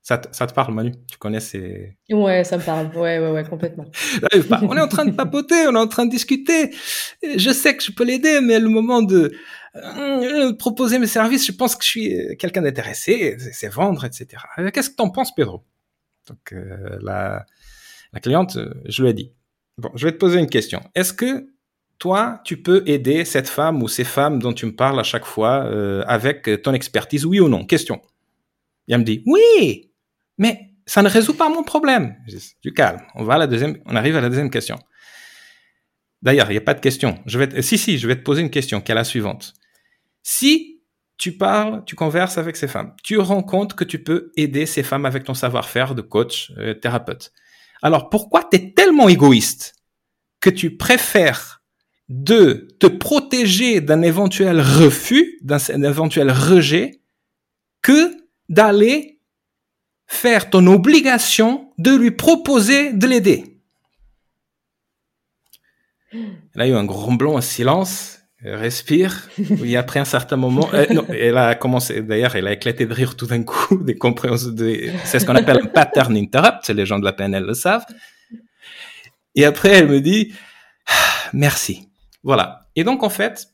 [0.02, 0.92] Ça, te, ça te parle Manu?
[1.10, 2.88] Tu connais ces ouais ça me parle.
[2.94, 3.86] Ouais ouais ouais complètement.
[4.68, 6.74] On est en train de papoter on est en train de discuter.
[7.22, 9.32] Je sais que je peux l'aider mais le moment de
[9.76, 14.40] euh, proposer mes services je pense que je suis quelqu'un d'intéressé c'est vendre etc
[14.72, 15.64] qu'est-ce que t'en penses Pedro?
[16.28, 17.46] Donc euh, la,
[18.22, 19.32] cliente, euh, je lui ai dit,
[19.78, 20.82] bon, je vais te poser une question.
[20.94, 21.48] Est-ce que
[21.98, 25.24] toi, tu peux aider cette femme ou ces femmes dont tu me parles à chaque
[25.24, 27.64] fois euh, avec ton expertise, oui ou non?
[27.64, 28.00] Question.
[28.88, 29.90] Et elle me dit, oui,
[30.38, 32.16] mais ça ne résout pas mon problème.
[32.26, 33.00] Je dis, du calme.
[33.14, 34.78] On va à la deuxième, on arrive à la deuxième question.
[36.22, 37.18] D'ailleurs, il n'y a pas de question.
[37.26, 39.52] Je vais si, si, je vais te poser une question qui est la suivante.
[40.22, 40.73] Si
[41.16, 42.94] tu parles, tu converses avec ces femmes.
[43.02, 46.74] Tu rends compte que tu peux aider ces femmes avec ton savoir-faire de coach, euh,
[46.74, 47.32] thérapeute.
[47.82, 49.74] Alors pourquoi tu es tellement égoïste
[50.40, 51.62] que tu préfères
[52.08, 57.00] de te protéger d'un éventuel refus, d'un éventuel rejet,
[57.82, 58.14] que
[58.48, 59.20] d'aller
[60.06, 63.60] faire ton obligation de lui proposer de l'aider?
[66.54, 68.13] Là, il y a eu un grand blanc, un silence
[68.44, 69.28] respire.
[69.64, 72.92] Et après un certain moment, euh, non, elle a commencé, d'ailleurs, elle a éclaté de
[72.92, 76.86] rire tout d'un coup, des compréhensions de, c'est ce qu'on appelle un pattern interrupt, les
[76.86, 77.86] gens de la PNL le savent.
[79.34, 80.32] Et après, elle me dit,
[80.86, 81.88] ah, merci.
[82.22, 82.68] Voilà.
[82.76, 83.48] Et donc, en fait,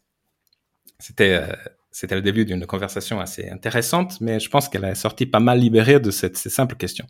[0.99, 1.53] c'était, euh,
[1.91, 5.59] c'était le début d'une conversation assez intéressante, mais je pense qu'elle a sorti pas mal
[5.59, 7.07] libérée de cette, ces simples questions.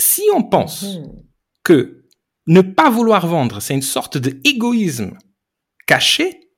[0.00, 1.22] Si on pense hmm.
[1.62, 2.04] que
[2.46, 5.16] ne pas vouloir vendre, c'est une sorte d'égoïsme
[5.90, 6.52] caché,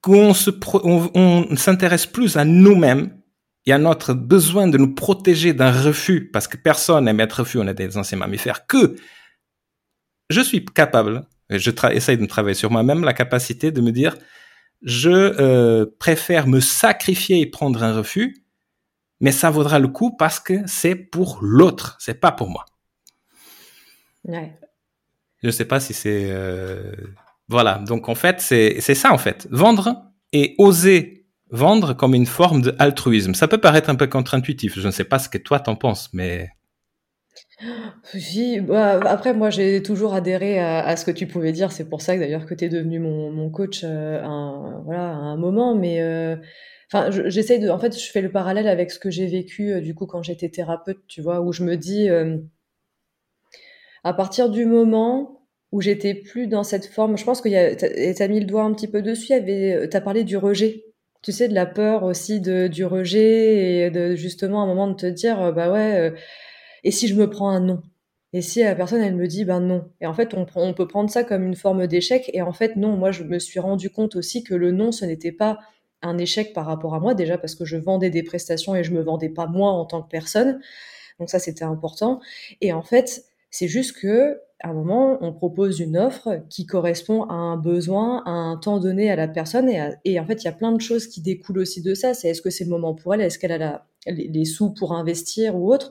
[0.00, 3.20] qu'on se, on, s'intéresse plus à nous-mêmes
[3.66, 7.58] et à notre besoin de nous protéger d'un refus, parce que personne n'aime être refus,
[7.58, 8.96] on est des anciens mammifères, que
[10.30, 14.16] je suis capable, et je essaye de travailler sur moi-même, la capacité de me dire,
[14.80, 18.46] je euh, préfère me sacrifier et prendre un refus
[19.20, 22.66] mais ça vaudra le coup parce que c'est pour l'autre, c'est pas pour moi.
[24.24, 24.58] Ouais.
[25.42, 26.92] Je sais pas si c'est euh,
[27.48, 27.82] voilà.
[27.86, 29.46] Donc en fait, c'est ça en fait.
[29.50, 31.16] Vendre et oser
[31.50, 33.34] vendre comme une forme d'altruisme.
[33.34, 34.78] Ça peut paraître un peu contre-intuitif.
[34.78, 36.48] Je ne sais pas ce que toi t'en penses, mais
[38.04, 41.72] si, bah, après moi j'ai toujours adhéré à, ce que tu pouvais dire.
[41.72, 45.10] C'est pour ça que d'ailleurs que tu es devenu mon, mon coach euh, un, voilà,
[45.10, 45.74] à un moment.
[45.74, 46.36] Mais euh,
[46.92, 47.68] enfin, j'essaye de.
[47.70, 50.22] En fait, je fais le parallèle avec ce que j'ai vécu euh, du coup quand
[50.22, 52.08] j'étais thérapeute, tu vois, où je me dis
[54.04, 55.35] à partir du moment
[55.72, 58.72] où j'étais plus dans cette forme, je pense que tu as mis le doigt un
[58.72, 59.32] petit peu dessus.
[59.44, 60.84] Tu as parlé du rejet
[61.22, 64.94] tu sais, de la peur aussi de, du rejet et de justement un moment de
[64.94, 66.12] te dire, bah ouais,
[66.84, 67.82] et si je me prends un non?
[68.32, 69.90] Et si la personne, elle me dit, ben non?
[70.00, 72.30] Et en fait, on, on peut prendre ça comme une forme d'échec.
[72.32, 75.04] Et en fait, non, moi, je me suis rendu compte aussi que le non, ce
[75.04, 75.58] n'était pas
[76.02, 78.92] un échec par rapport à moi, déjà parce que je vendais des prestations et je
[78.92, 80.60] me vendais pas moi en tant que personne.
[81.18, 82.20] Donc ça, c'était important.
[82.60, 87.24] Et en fait, c'est juste que à un moment, on propose une offre qui correspond
[87.24, 89.68] à un besoin, à un temps donné à la personne.
[90.04, 92.14] Et, en fait, il y a plein de choses qui découlent aussi de ça.
[92.14, 93.20] C'est est-ce que c'est le moment pour elle?
[93.20, 95.90] Est-ce qu'elle a les, sous pour investir ou autre?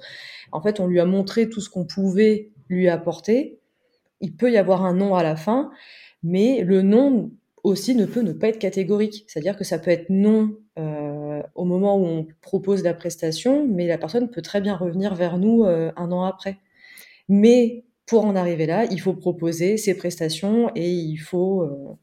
[0.51, 3.60] En fait, on lui a montré tout ce qu'on pouvait lui apporter.
[4.19, 5.69] Il peut y avoir un non à la fin,
[6.23, 7.32] mais le non
[7.63, 9.25] aussi ne peut ne pas être catégorique.
[9.28, 13.86] C'est-à-dire que ça peut être non euh, au moment où on propose la prestation, mais
[13.88, 16.58] la personne peut très bien revenir vers nous euh, un an après.
[17.28, 21.98] Mais pour en arriver là, il faut proposer ses prestations et il faut euh,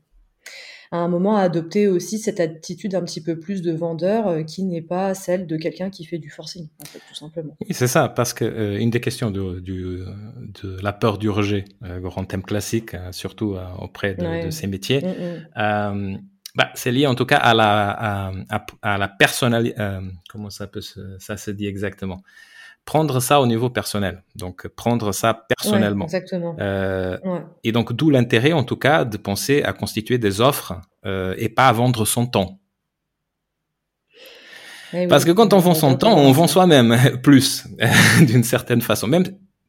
[0.90, 4.64] à un moment adopter aussi cette attitude un petit peu plus de vendeur euh, qui
[4.64, 7.56] n'est pas celle de quelqu'un qui fait du forcing, en fait, tout simplement.
[7.60, 10.06] Oui, c'est ça, parce que euh, une des questions de, de,
[10.62, 11.64] de, la peur du rejet,
[12.00, 16.20] grand thème classique, surtout auprès de, de, ces métiers, mm, mm.
[16.54, 19.74] Bah, c'est lié en tout cas à la, à, à, la personnalité.
[20.28, 22.20] comment ça peut se, ça se dit exactement?
[22.84, 24.22] Prendre ça au niveau personnel.
[24.36, 26.04] Donc, prendre ça personnellement.
[26.04, 26.56] exactement.
[26.60, 27.16] Euh,
[27.64, 30.74] Et donc, d'où l'intérêt, en tout cas, de penser à constituer des offres
[31.06, 32.58] euh, et pas à vendre son temps.
[34.94, 37.66] Eh Parce que quand on vend son temps, on vend soi-même plus,
[38.20, 39.06] d'une certaine façon.
[39.06, 39.24] Même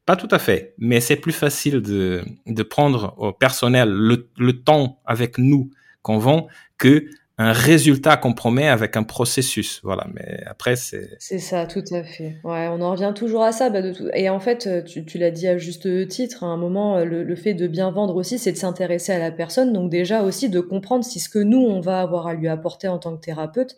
[0.06, 4.62] pas tout à fait, mais c'est plus facile de, de prendre au personnel le, le
[4.62, 5.70] temps avec nous
[6.02, 6.48] qu'on vend
[6.78, 7.08] que
[7.40, 9.80] un résultat qu'on promet avec un processus.
[9.84, 11.10] Voilà, mais après, c'est...
[11.20, 12.38] C'est ça, tout à fait.
[12.44, 13.72] Ouais, on en revient toujours à ça.
[13.72, 13.80] Bah.
[14.14, 17.24] Et en fait, euh, tu, l'as dit à juste titre, à un moment, euh, le,
[17.24, 19.74] le fait de bien vendre aussi, c'est de s'intéresser à la personne.
[19.74, 22.88] Donc déjà aussi de comprendre si ce que nous, on va avoir à lui apporter
[22.88, 23.76] en tant que thérapeute,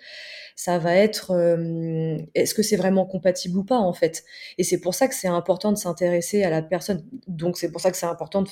[0.56, 4.24] ça va être euh, est-ce que c'est vraiment compatible ou pas en fait?
[4.58, 7.04] Et c'est pour ça que c'est important de s'intéresser à la personne.
[7.28, 8.46] Donc c'est pour ça que c'est important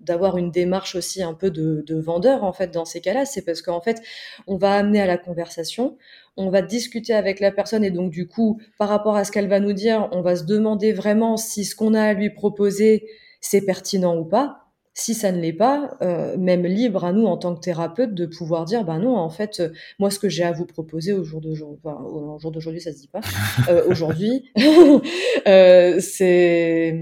[0.00, 3.24] d'avoir une démarche aussi un peu de, de vendeur en fait dans ces cas-là.
[3.24, 4.02] C'est parce qu'en fait
[4.46, 5.96] on va amener à la conversation,
[6.36, 9.48] on va discuter avec la personne et donc du coup par rapport à ce qu'elle
[9.48, 13.06] va nous dire, on va se demander vraiment si ce qu'on a à lui proposer
[13.40, 14.62] c'est pertinent ou pas.
[14.98, 18.24] Si ça ne l'est pas, euh, même libre à nous en tant que thérapeute de
[18.24, 21.22] pouvoir dire, ben non, en fait, euh, moi ce que j'ai à vous proposer au
[21.22, 23.20] jour d'aujourd'hui, enfin, au jour d'aujourd'hui, ça se dit pas,
[23.68, 24.50] euh, aujourd'hui,
[25.46, 26.98] euh, c'est,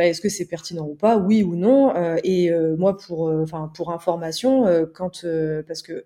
[0.00, 4.66] est-ce que c'est pertinent ou pas, oui ou non, et moi pour, enfin pour information,
[4.92, 5.24] quand,
[5.68, 6.04] parce que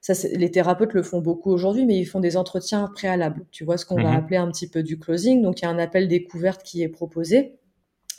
[0.00, 3.44] ça, les thérapeutes le font beaucoup aujourd'hui, mais ils font des entretiens préalables.
[3.50, 5.42] Tu vois ce qu'on va mmh appeler un petit peu du closing.
[5.42, 7.58] Donc il y a un appel découverte qui est proposé.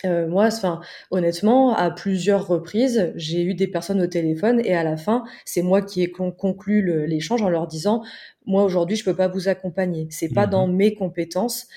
[0.06, 4.84] Euh, moi, enfin, honnêtement, à plusieurs reprises, j'ai eu des personnes au téléphone et à
[4.84, 8.04] la fin, c'est moi qui ai conclu l'échange en leur disant,
[8.46, 11.68] moi aujourd'hui, je peux pas vous accompagner, c'est pas dans mmh mes compétences.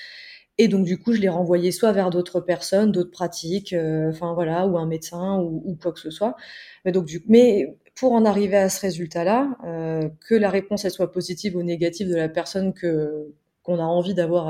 [0.56, 4.34] Et donc du coup, je les renvoyais soit vers d'autres personnes, d'autres pratiques, euh, enfin
[4.34, 6.36] voilà, ou un médecin ou, ou, quoi que ce soit.
[6.84, 10.90] Mais donc du, mais pour en arriver à ce résultat-là, euh, que la réponse elle
[10.90, 14.46] soit positive ou négative de la personne que qu'on a envie d'avoir,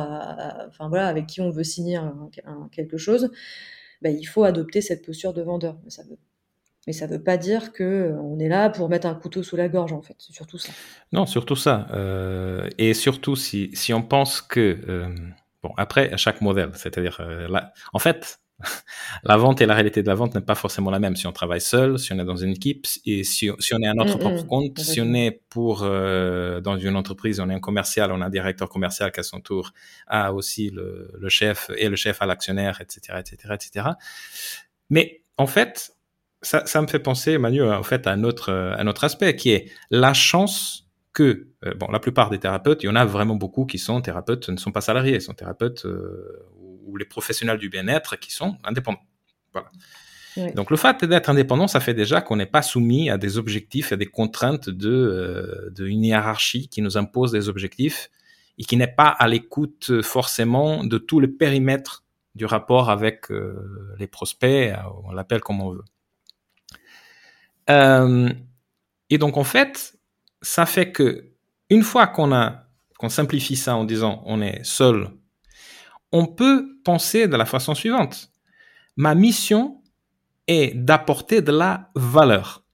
[0.66, 2.00] enfin voilà, avec qui on veut signer
[2.72, 3.30] quelque chose,
[4.02, 5.78] bah, il faut adopter cette posture de vendeur.
[5.84, 6.18] Mais ça veut,
[6.88, 9.54] mais ça veut pas dire que euh, on est là pour mettre un couteau sous
[9.54, 10.16] la gorge en fait.
[10.18, 10.72] C'est surtout ça.
[11.12, 11.86] Non, surtout ça.
[11.92, 15.06] Euh, et surtout si si on pense que
[15.62, 18.40] bon après à chaque modèle, c'est-à-dire là, en fait
[19.24, 21.32] la vente et la réalité de la vente n'est pas forcément la même si on
[21.32, 24.16] travaille seul, si on est dans une équipe et si, si on est à notre
[24.16, 24.46] mm, propre mm.
[24.46, 28.26] compte, si on est pour euh, dans une entreprise, on est un commercial, on a
[28.26, 29.72] un directeur commercial qui à son tour
[30.06, 33.88] a aussi le, le chef et le chef à l'actionnaire, etc., etc., etc.
[34.90, 35.92] Mais en fait,
[36.42, 39.50] ça, ça me fait penser, Manu, en fait, à un autre, un autre aspect qui
[39.50, 40.84] est la chance
[41.14, 44.00] que, euh, bon, la plupart des thérapeutes, il y en a vraiment beaucoup qui sont
[44.02, 46.44] thérapeutes, ne sont pas salariés, sont thérapeutes euh,
[46.86, 49.02] ou les professionnels du bien-être qui sont indépendants.
[49.52, 49.70] Voilà.
[50.54, 53.92] Donc le fait d'être indépendant, ça fait déjà qu'on n'est pas soumis à des objectifs,
[53.92, 58.10] à des contraintes de, euh, de une hiérarchie qui nous impose des objectifs
[58.58, 62.04] et qui n'est pas à l'écoute forcément de tout le périmètre
[62.34, 64.74] du rapport avec euh, les prospects,
[65.04, 65.84] on l'appelle comme on veut.
[67.70, 68.28] Euh,
[69.10, 69.96] et donc en fait,
[70.42, 71.30] ça fait que
[71.70, 72.64] une fois qu'on a
[72.98, 75.08] qu'on simplifie ça en disant on est seul,
[76.14, 78.30] on peut penser de la façon suivante.
[78.96, 79.82] Ma mission
[80.46, 82.64] est d'apporter de la valeur.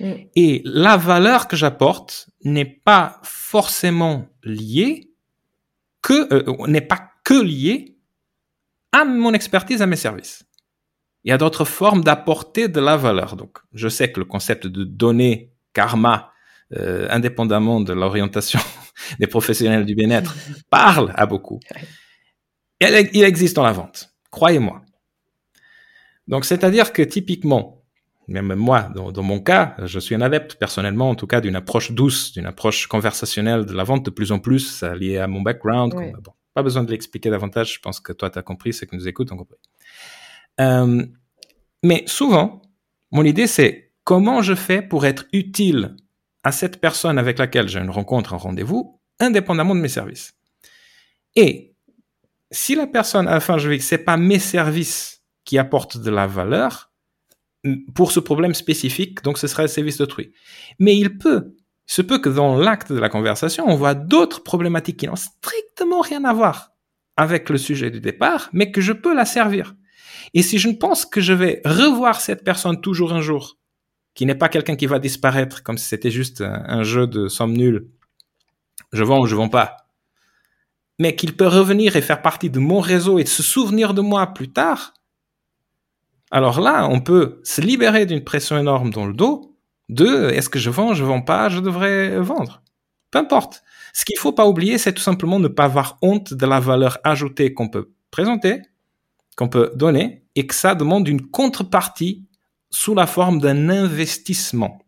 [0.00, 0.12] Mm.
[0.34, 5.10] Et la valeur que j'apporte n'est pas forcément liée
[6.00, 7.98] que euh, n'est pas que liée
[8.92, 10.46] à mon expertise, à mes services.
[11.24, 13.36] Il y a d'autres formes d'apporter de la valeur.
[13.36, 16.32] Donc, je sais que le concept de donner karma,
[16.72, 18.60] euh, indépendamment de l'orientation
[19.18, 20.34] des professionnels du bien-être,
[20.70, 21.60] parle à beaucoup.
[23.12, 24.82] Il existe dans la vente, croyez-moi.
[26.28, 27.82] Donc, c'est-à-dire que typiquement,
[28.28, 31.92] même moi, dans, mon cas, je suis un adepte personnellement, en tout cas, d'une approche
[31.92, 35.42] douce, d'une approche conversationnelle de la vente de plus en plus, ça lié à mon
[35.42, 35.94] background.
[36.54, 39.08] pas besoin de l'expliquer davantage, je pense que toi, tu as compris, ce que nous
[39.08, 39.58] écoutons ont compris.
[40.60, 41.04] Euh,
[41.82, 42.62] mais souvent,
[43.10, 45.96] mon idée, c'est comment je fais pour être utile
[46.44, 50.34] à cette personne avec laquelle j'ai une rencontre, un rendez-vous, indépendamment de mes services.
[51.36, 51.73] Et
[52.50, 56.26] si la personne, la fin, je vais c'est pas mes services qui apportent de la
[56.26, 56.92] valeur
[57.94, 60.32] pour ce problème spécifique, donc ce serait le service d'autrui.
[60.78, 61.54] Mais il peut,
[61.86, 66.00] se peut que dans l'acte de la conversation, on voit d'autres problématiques qui n'ont strictement
[66.00, 66.72] rien à voir
[67.16, 69.74] avec le sujet du départ, mais que je peux la servir.
[70.34, 73.58] Et si je ne pense que je vais revoir cette personne toujours un jour,
[74.14, 77.52] qui n'est pas quelqu'un qui va disparaître comme si c'était juste un, jeu de somme
[77.52, 77.88] nulle,
[78.92, 79.83] je vends ou je vends pas,
[80.98, 84.28] mais qu'il peut revenir et faire partie de mon réseau et se souvenir de moi
[84.28, 84.94] plus tard,
[86.30, 89.56] alors là, on peut se libérer d'une pression énorme dans le dos
[89.88, 92.62] de est-ce que je vends, je vends pas, je devrais vendre?
[93.10, 93.62] Peu importe.
[93.92, 96.98] Ce qu'il faut pas oublier, c'est tout simplement ne pas avoir honte de la valeur
[97.04, 98.62] ajoutée qu'on peut présenter,
[99.36, 102.26] qu'on peut donner, et que ça demande une contrepartie
[102.70, 104.80] sous la forme d'un investissement.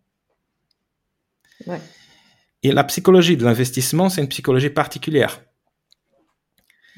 [2.63, 5.41] Et la psychologie de l'investissement, c'est une psychologie particulière.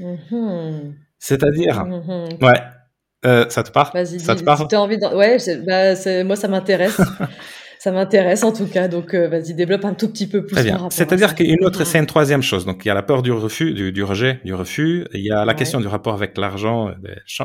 [0.00, 0.94] Mm-hmm.
[1.18, 2.44] C'est-à-dire, mm-hmm.
[2.44, 2.60] ouais,
[3.26, 3.90] euh, ça te parle?
[3.94, 4.68] Vas-y, ça te parle?
[4.70, 7.00] Si envie Ouais, bah, moi ça m'intéresse.
[7.80, 10.54] ça m'intéresse en tout cas, donc euh, vas-y, développe un tout petit peu plus.
[10.54, 10.88] Très bien.
[10.90, 12.64] C'est-à-dire qu'une autre, c'est une troisième chose.
[12.64, 15.06] Donc il y a la peur du refus, du, rejet, du refus.
[15.14, 16.92] Il y a la question du rapport avec l'argent,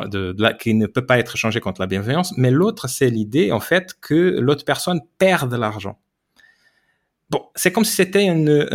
[0.05, 2.33] de, qui ne peut pas être changé contre la bienveillance.
[2.37, 5.99] Mais l'autre, c'est l'idée en fait que l'autre personne perd de l'argent.
[7.31, 8.67] Bon, c'est comme si c'était une,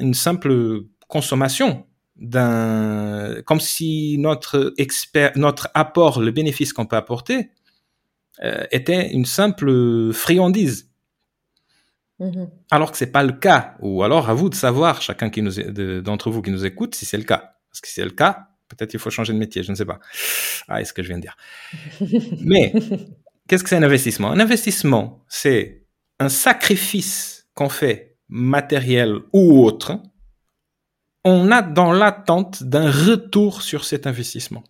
[0.00, 1.84] une simple consommation
[2.22, 7.50] d'un, comme si notre expert, notre apport, le bénéfice qu'on peut apporter,
[8.42, 10.88] euh, était une simple friandise.
[12.20, 12.48] Mm-hmm.
[12.70, 13.74] Alors que c'est pas le cas.
[13.80, 15.52] Ou alors à vous de savoir, chacun qui nous,
[16.00, 17.56] d'entre vous qui nous écoute, si c'est le cas.
[17.70, 19.84] Parce que si c'est le cas, peut-être il faut changer de métier, je ne sais
[19.84, 19.98] pas.
[20.68, 21.36] Ah, est-ce que je viens de dire?
[22.40, 22.72] Mais,
[23.48, 24.30] qu'est-ce que c'est un investissement?
[24.30, 25.86] Un investissement, c'est
[26.20, 30.00] un sacrifice qu'on fait matériel ou autre
[31.24, 34.64] on a dans l'attente d'un retour sur cet investissement.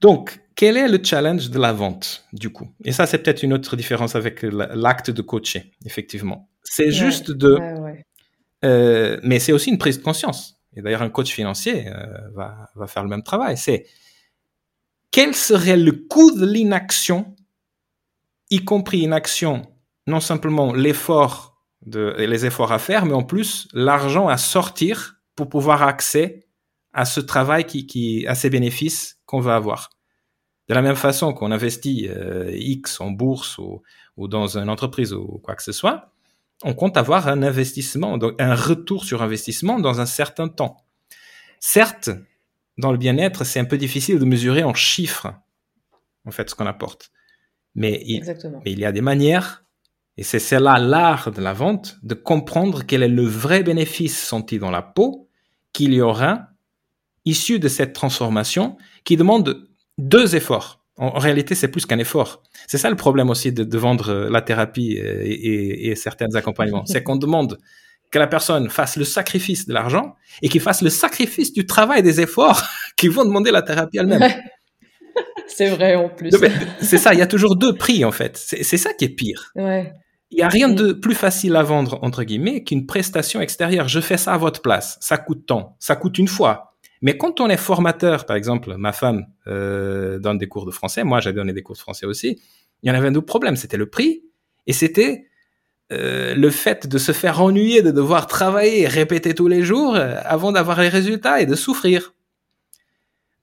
[0.00, 2.68] Donc, quel est le challenge de la vente, du coup?
[2.84, 6.48] Et ça, c'est peut-être une autre différence avec l'acte de coacher, effectivement.
[6.62, 7.58] C'est juste de...
[8.64, 10.58] Euh, mais c'est aussi une prise de conscience.
[10.74, 13.56] Et d'ailleurs, un coach financier euh, va, va faire le même travail.
[13.56, 13.86] C'est
[15.10, 17.34] quel serait le coût de l'inaction,
[18.50, 19.62] y compris une action,
[20.06, 21.55] non simplement l'effort
[21.86, 26.46] de, les efforts à faire, mais en plus l'argent à sortir pour pouvoir accès
[26.92, 29.90] à ce travail qui, qui à ces bénéfices qu'on va avoir.
[30.68, 33.82] De la même façon qu'on investit euh, X en bourse ou,
[34.16, 36.12] ou, dans une entreprise ou quoi que ce soit,
[36.64, 40.78] on compte avoir un investissement, donc un retour sur investissement dans un certain temps.
[41.60, 42.10] Certes,
[42.78, 45.28] dans le bien-être, c'est un peu difficile de mesurer en chiffres,
[46.24, 47.10] en fait, ce qu'on apporte.
[47.74, 48.02] Mais
[48.64, 49.65] mais il y a des manières
[50.18, 54.58] et c'est cela l'art de la vente, de comprendre quel est le vrai bénéfice senti
[54.58, 55.28] dans la peau
[55.72, 56.48] qu'il y aura
[57.26, 60.82] issu de cette transformation qui demande deux efforts.
[60.96, 62.42] En, réalité, c'est plus qu'un effort.
[62.66, 66.86] C'est ça le problème aussi de, vendre la thérapie et, et, certains accompagnements.
[66.86, 67.58] c'est qu'on demande
[68.10, 71.98] que la personne fasse le sacrifice de l'argent et qu'il fasse le sacrifice du travail
[71.98, 72.62] et des efforts
[72.96, 74.22] qui vont demander la thérapie elle-même.
[75.46, 76.30] c'est vrai en plus.
[76.80, 78.38] C'est ça, il y a toujours deux prix en fait.
[78.38, 79.50] C'est ça qui est pire.
[79.54, 79.92] Ouais.
[80.30, 83.88] Il n'y a rien de plus facile à vendre, entre guillemets, qu'une prestation extérieure.
[83.88, 84.98] Je fais ça à votre place.
[85.00, 85.76] Ça coûte tant.
[85.78, 86.76] Ça coûte une fois.
[87.02, 91.04] Mais quand on est formateur, par exemple, ma femme euh, donne des cours de français,
[91.04, 92.40] moi j'ai donné des cours de français aussi,
[92.82, 93.56] il y en avait un double problème.
[93.56, 94.22] C'était le prix
[94.66, 95.26] et c'était
[95.92, 99.94] euh, le fait de se faire ennuyer, de devoir travailler et répéter tous les jours
[99.94, 102.14] euh, avant d'avoir les résultats et de souffrir.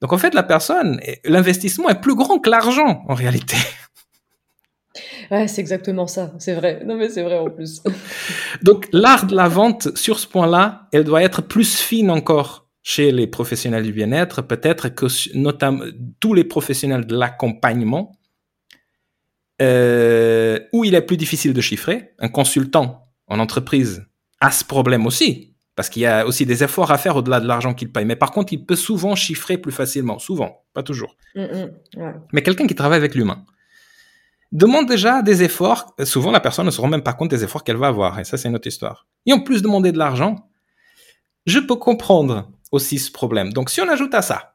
[0.02, 3.56] Donc en fait, la personne, l'investissement est plus grand que l'argent en réalité.
[5.30, 6.82] Ouais, c'est exactement ça, c'est vrai.
[6.84, 7.82] Non mais c'est vrai en plus.
[8.62, 13.12] Donc l'art de la vente sur ce point-là, elle doit être plus fine encore chez
[13.12, 15.06] les professionnels du bien-être, peut-être que
[15.36, 15.84] notamment
[16.20, 18.18] tous les professionnels de l'accompagnement
[19.62, 22.10] euh, où il est plus difficile de chiffrer.
[22.18, 24.06] Un consultant en entreprise
[24.40, 27.46] a ce problème aussi, parce qu'il y a aussi des efforts à faire au-delà de
[27.46, 28.04] l'argent qu'il paye.
[28.04, 31.16] Mais par contre, il peut souvent chiffrer plus facilement, souvent, pas toujours.
[31.34, 33.44] Mm, mm, Mais quelqu'un qui travaille avec l'humain
[34.54, 35.94] demande déjà des efforts.
[36.04, 38.24] Souvent, la personne ne se rend même pas compte des efforts qu'elle va avoir, et
[38.24, 39.06] ça, c'est une autre histoire.
[39.26, 40.48] Et en plus demander de l'argent,
[41.44, 43.52] je peux comprendre aussi ce problème.
[43.52, 44.54] Donc, si on ajoute à ça,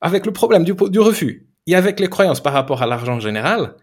[0.00, 3.74] avec le problème du, refus, et avec les croyances par rapport à l'argent général,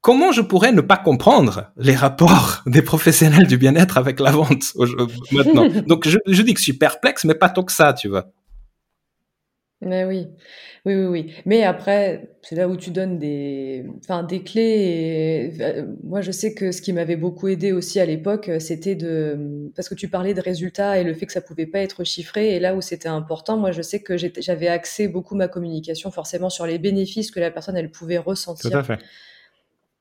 [0.00, 4.74] comment je pourrais ne pas comprendre les rapports des professionnels du bien-être avec la vente
[5.32, 5.68] maintenant?
[5.86, 8.26] Donc je, dis que je suis perplexe, mais pas tant que ça, tu vois.
[9.82, 10.28] Mais oui,
[10.84, 11.34] oui, oui, oui.
[11.46, 15.54] Mais après, c'est là où tu donnes des, enfin, des clés.
[15.60, 19.70] Euh, moi, je sais que ce qui m'avait beaucoup aidé aussi à l'époque, c'était de,
[19.74, 22.54] parce que tu parlais de résultats et le fait que ça pouvait pas être chiffré.
[22.54, 26.50] Et là où c'était important, moi, je sais que j'avais axé beaucoup ma communication forcément
[26.50, 28.70] sur les bénéfices que la personne elle pouvait ressentir.
[28.70, 28.98] Tout à fait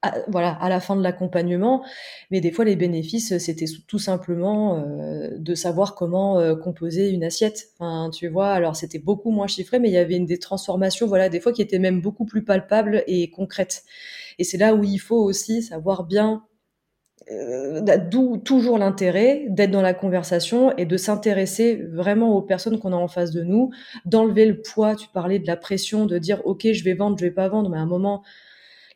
[0.02, 1.84] à, voilà, à la fin de l'accompagnement.
[2.32, 7.24] Mais des fois, les bénéfices, c'était tout simplement euh, de savoir comment euh, composer une
[7.24, 7.70] assiette.
[8.14, 11.30] Tu vois, alors c'était beaucoup moins chiffré, mais il y avait une des transformations, voilà,
[11.30, 13.84] des fois qui étaient même beaucoup plus palpables et concrètes.
[14.38, 16.44] Et c'est là où il faut aussi savoir bien
[17.32, 22.94] euh, d'où toujours l'intérêt d'être dans la conversation et de s'intéresser vraiment aux personnes qu'on
[22.94, 23.72] a en face de nous,
[24.06, 24.96] d'enlever le poids.
[24.96, 27.70] Tu parlais de la pression, de dire ok, je vais vendre, je vais pas vendre,
[27.70, 28.24] mais à un moment,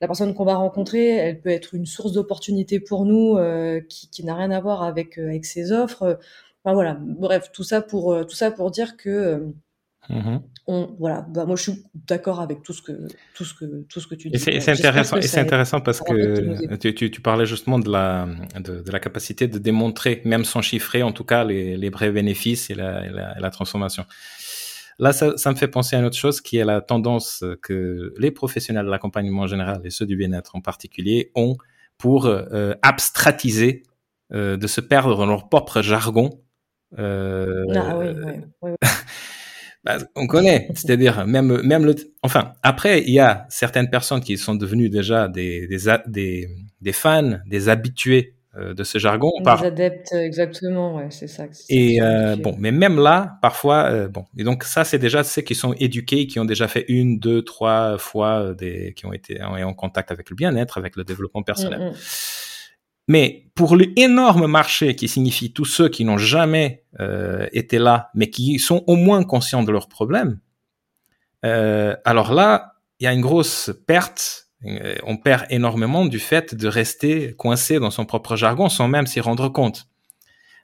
[0.04, 4.26] la personne qu'on va rencontrer, elle peut être une source d'opportunité pour nous euh, qui,
[4.26, 6.20] n'a rien à voir avec, euh, avec ses offres.
[6.62, 9.46] Enfin, voilà, bref, tout ça pour, euh, tout ça pour dire que
[10.10, 10.42] mm-hmm.
[10.68, 14.02] on, voilà, bah, moi je suis d'accord avec tout ce que, tout ce que, tout
[14.02, 14.36] ce que tu dis.
[14.36, 18.28] Et c'est intéressant, c'est intéressant parce que tu, tu, parlais justement de la,
[18.60, 22.70] de, la capacité de démontrer, même sans chiffrer, en tout cas, les, les vrais bénéfices
[22.70, 24.04] et la, et la transformation.
[25.04, 28.14] Là, ça, ça, me fait penser à une autre chose qui est la tendance que
[28.18, 31.58] les professionnels de l'accompagnement en général et ceux du bien-être en particulier ont
[31.98, 33.84] pour euh, abstratiser,
[34.34, 36.40] euh, de se perdre dans leur propre jargon.
[36.98, 38.32] Euh, ah oui, oui,
[38.62, 38.72] oui.
[39.84, 41.96] bah, on connaît, c'est-à-dire même même le.
[42.22, 46.50] Enfin, après, il y a certaines personnes qui sont devenues déjà des des, des,
[46.80, 49.32] des fans, des habitués de ce jargon.
[49.44, 51.46] Les adeptes, exactement, ouais, c'est ça.
[51.70, 55.42] Et euh, bon, mais même là, parfois, euh, bon, et donc ça, c'est déjà ceux
[55.42, 59.42] qui sont éduqués, qui ont déjà fait une, deux, trois fois des, qui ont été
[59.42, 61.80] en, contact avec le bien-être, avec le développement personnel.
[61.80, 61.96] Mm, mm.
[63.08, 66.86] Mais pour l'énorme marché qui signifie tous ceux qui n'ont jamais
[67.52, 70.40] été là, mais qui sont au moins conscients de leurs problèmes,
[71.42, 74.53] alors là, il y a une grosse perte euh,
[75.04, 79.20] on perd énormément du fait de rester coincé dans son propre jargon sans même s'y
[79.20, 79.88] rendre compte.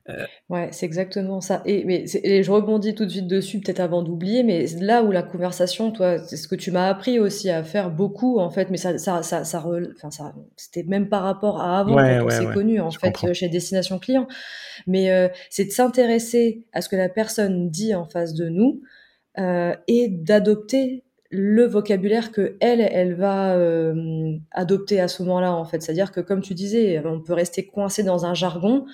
[0.10, 1.62] Euh, ouais, c'est exactement ça.
[1.66, 5.22] Et, mais je rebondis tout de suite dessus, peut-être avant d'oublier, mais là où la
[5.22, 8.78] conversation, toi, c'est ce que tu m'as appris aussi à faire beaucoup, en fait, mais
[8.78, 9.64] ça, ça, ça, ça,
[10.10, 14.00] ça c'était même par rapport à avant, quand on s'est connu, en fait, chez Destination
[14.00, 14.28] Client.
[14.88, 18.82] Mais euh, c'est de s'intéresser à ce que la personne dit en face de nous
[19.88, 25.82] et d'adopter le vocabulaire que elle, elle va euh, adopter à ce moment-là, en fait.
[25.82, 28.86] C'est-à-dire que, comme tu disais, on peut rester coincé dans un jargon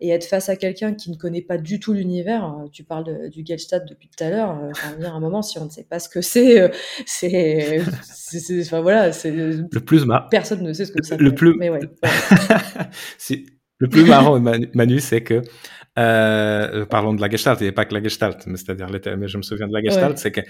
[0.00, 2.44] et être face à quelqu'un qui ne connaît pas du tout l'univers.
[2.44, 4.50] Euh, tu parles du Gestalt depuis tout à l'heure.
[4.50, 6.70] Euh, enfin, un moment, si on ne sait pas ce que c'est,
[7.06, 7.82] c'est,
[8.60, 10.28] enfin voilà, c'est le plus marrant.
[10.30, 11.16] Personne ne sait ce que ça.
[11.16, 11.54] Le plus.
[11.58, 11.80] Mais ouais.
[13.78, 15.42] le plus marrant, Manu, c'est que
[15.98, 18.88] euh, parlons de la Gestalt, et pas que la Gestalt, mais c'est-à-dire,
[19.18, 20.40] mais je me souviens de la Gestalt, c'est que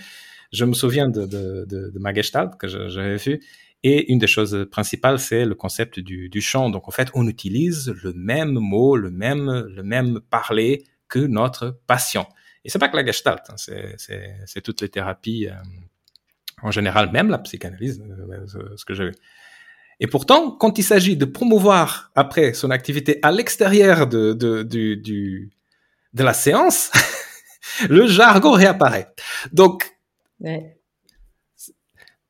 [0.53, 3.41] je me souviens de, de, de, de ma gestalt que j'avais vu.
[3.83, 6.69] Et une des choses principales, c'est le concept du, du chant.
[6.69, 11.81] Donc, en fait, on utilise le même mot, le même, le même parler que notre
[11.87, 12.29] patient.
[12.65, 15.55] Et c'est pas que la gestalt, hein, c'est toutes les thérapies, euh,
[16.63, 19.15] en général, même la psychanalyse, euh, ce que j'ai vu.
[19.99, 24.97] Et pourtant, quand il s'agit de promouvoir après son activité à l'extérieur de, de, du,
[24.99, 25.51] du,
[26.13, 26.91] de la séance,
[27.89, 29.13] le jargon réapparaît.
[29.53, 29.90] Donc,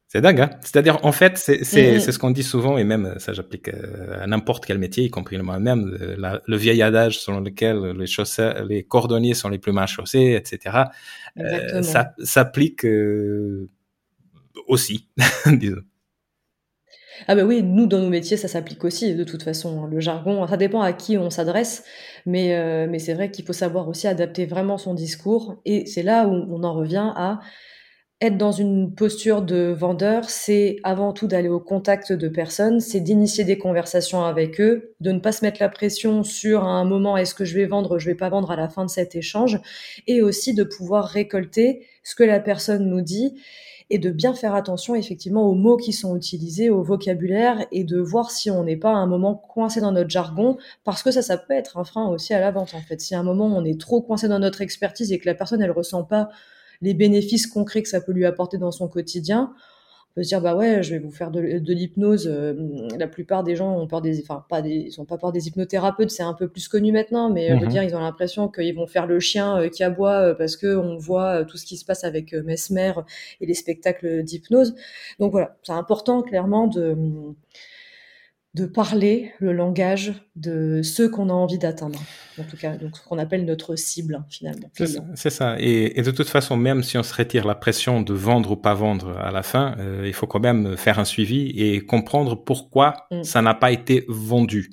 [0.08, 2.11] c'est dingue, hein C'est-à-dire, en fait, c'est mm-hmm.
[2.11, 5.38] ce qu'on dit souvent, et même ça, j'applique euh, à n'importe quel métier, y compris
[5.38, 5.96] moi-même,
[6.44, 8.06] le vieil adage selon lequel les,
[8.68, 10.84] les cordonniers sont les plus mal chaussés, etc.
[11.38, 13.70] Euh, ça s'applique euh,
[14.66, 15.08] aussi,
[15.46, 15.82] disons.
[17.28, 19.84] Ah bah oui, nous dans nos métiers ça s'applique aussi de toute façon.
[19.84, 19.88] Hein.
[19.90, 21.84] Le jargon, ça dépend à qui on s'adresse,
[22.24, 25.61] mais euh, mais c'est vrai qu'il faut savoir aussi adapter vraiment son discours.
[25.64, 27.40] Et c'est là où on en revient à
[28.20, 33.00] être dans une posture de vendeur, c'est avant tout d'aller au contact de personnes, c'est
[33.00, 37.16] d'initier des conversations avec eux, de ne pas se mettre la pression sur un moment
[37.16, 39.58] est-ce que je vais vendre, je vais pas vendre à la fin de cet échange,
[40.06, 43.40] et aussi de pouvoir récolter ce que la personne nous dit
[43.88, 47.98] et de bien faire attention effectivement aux mots qui sont utilisés, au vocabulaire et de
[47.98, 51.22] voir si on n'est pas à un moment coincé dans notre jargon parce que ça,
[51.22, 53.00] ça peut être un frein aussi à la vente en fait.
[53.00, 55.60] Si à un moment on est trop coincé dans notre expertise et que la personne
[55.60, 56.28] elle ressent pas
[56.83, 59.53] les bénéfices concrets que ça peut lui apporter dans son quotidien,
[60.11, 62.26] on peut se dire bah ouais, je vais vous faire de, l'hypnose.
[62.26, 62.55] Euh,
[62.99, 65.47] la plupart des gens ont peur des, enfin pas des, ils ont pas peur des
[65.47, 68.89] hypnothérapeutes, c'est un peu plus connu maintenant, mais mm dire ils ont l'impression qu'ils vont
[68.89, 72.03] faire le chien euh, qui aboie parce que on voit tout ce qui se passe
[72.03, 72.93] avec Mesmer
[73.41, 74.74] et les spectacles d'hypnose.
[75.20, 76.97] Donc voilà, c'est important clairement de
[78.55, 82.01] de parler le langage de ceux qu'on a envie d'atteindre.
[82.38, 84.68] En tout cas, donc ce qu'on appelle notre cible finalement.
[85.14, 85.57] C'est ça.
[85.61, 88.74] Et, de toute façon, même si on se retire la pression de vendre ou pas
[88.74, 93.07] vendre à la fin, euh, il faut quand même faire un suivi et comprendre pourquoi
[93.12, 93.22] mm.
[93.22, 94.70] ça n'a pas été vendu.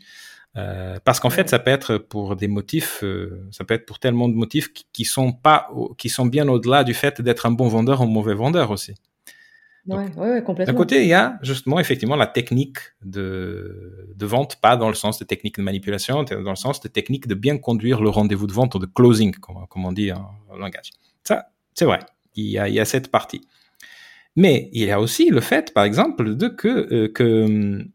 [0.56, 4.00] Euh, parce qu'en fait, ça peut être pour des motifs, euh, ça peut être pour
[4.00, 5.70] tellement de motifs qui, qui sont pas,
[6.00, 8.96] qui sont bien au-delà du fait d'être un bon vendeur ou un mauvais vendeur aussi.
[9.88, 14.96] D'un côté, il y a justement effectivement la technique de, de vente, pas dans le
[14.96, 18.48] sens de technique de manipulation, dans le sens de technique de bien conduire le rendez-vous
[18.48, 20.92] de vente ou de closing, comme, comme on dit en, langage.
[21.24, 22.00] Ça, c'est vrai.
[22.36, 23.42] Il y, a, il y a cette partie.
[24.36, 27.88] Mais il y a aussi le fait, par exemple, de que, euh, que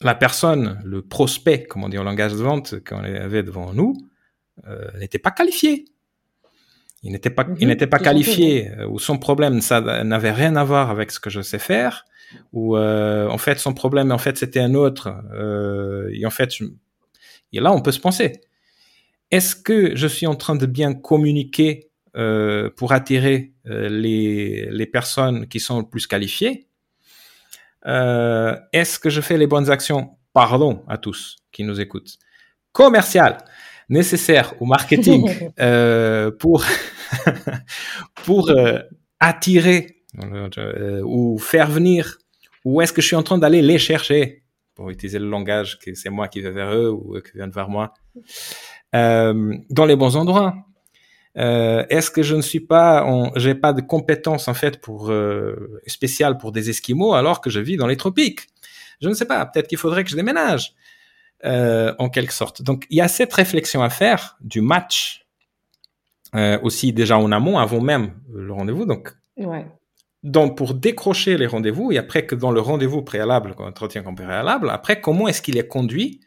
[0.00, 3.94] la personne, le prospect, comme on dit en langage de vente, qu'on avait devant nous,
[4.66, 5.86] euh, n'était pas qualifié.
[7.02, 10.54] Il n'était pas, il mhm, n'était pas qualifié, euh, ou son problème, ça n'avait rien
[10.54, 12.04] à voir avec ce que je sais faire,
[12.52, 15.12] ou euh, en fait son problème, en fait c'était un autre.
[15.34, 16.50] Euh, et en fait,
[17.52, 18.40] et là on peut se penser,
[19.32, 24.86] est-ce que je suis en train de bien communiquer euh, pour attirer euh, les, les
[24.86, 26.68] personnes qui sont le plus qualifiées?
[27.84, 30.10] Est-ce que je fais les bonnes actions?
[30.32, 32.16] Pardon à tous qui nous écoutent.
[32.70, 33.38] Commercial
[33.92, 35.30] nécessaire au marketing
[35.60, 36.64] euh, pour
[38.24, 38.78] pour euh,
[39.20, 40.02] attirer
[40.58, 42.18] euh, ou faire venir
[42.64, 44.42] ou est-ce que je suis en train d'aller les chercher
[44.74, 47.50] pour utiliser le langage que c'est moi qui vais vers eux ou eux qui viennent
[47.50, 47.92] vers moi
[48.92, 50.54] dans les bons endroits
[51.34, 55.10] est-ce que je ne suis pas, j'ai pas de compétences en fait pour
[55.86, 58.48] spéciales pour des Esquimaux alors que je vis dans les tropiques?
[59.02, 59.44] Je ne sais pas.
[59.46, 60.74] Peut-être qu'il faudrait que je déménage.
[61.44, 62.62] Euh, en quelque sorte.
[62.62, 65.26] Donc il y a cette réflexion à faire du match
[66.36, 68.86] euh, aussi déjà en amont, avant même le rendez-vous.
[68.86, 69.66] Donc, ouais.
[70.22, 75.00] donc pour décrocher les rendez-vous et après que dans le rendez-vous préalable, entretien préalable, après
[75.00, 76.20] comment est-ce qu'il est conduit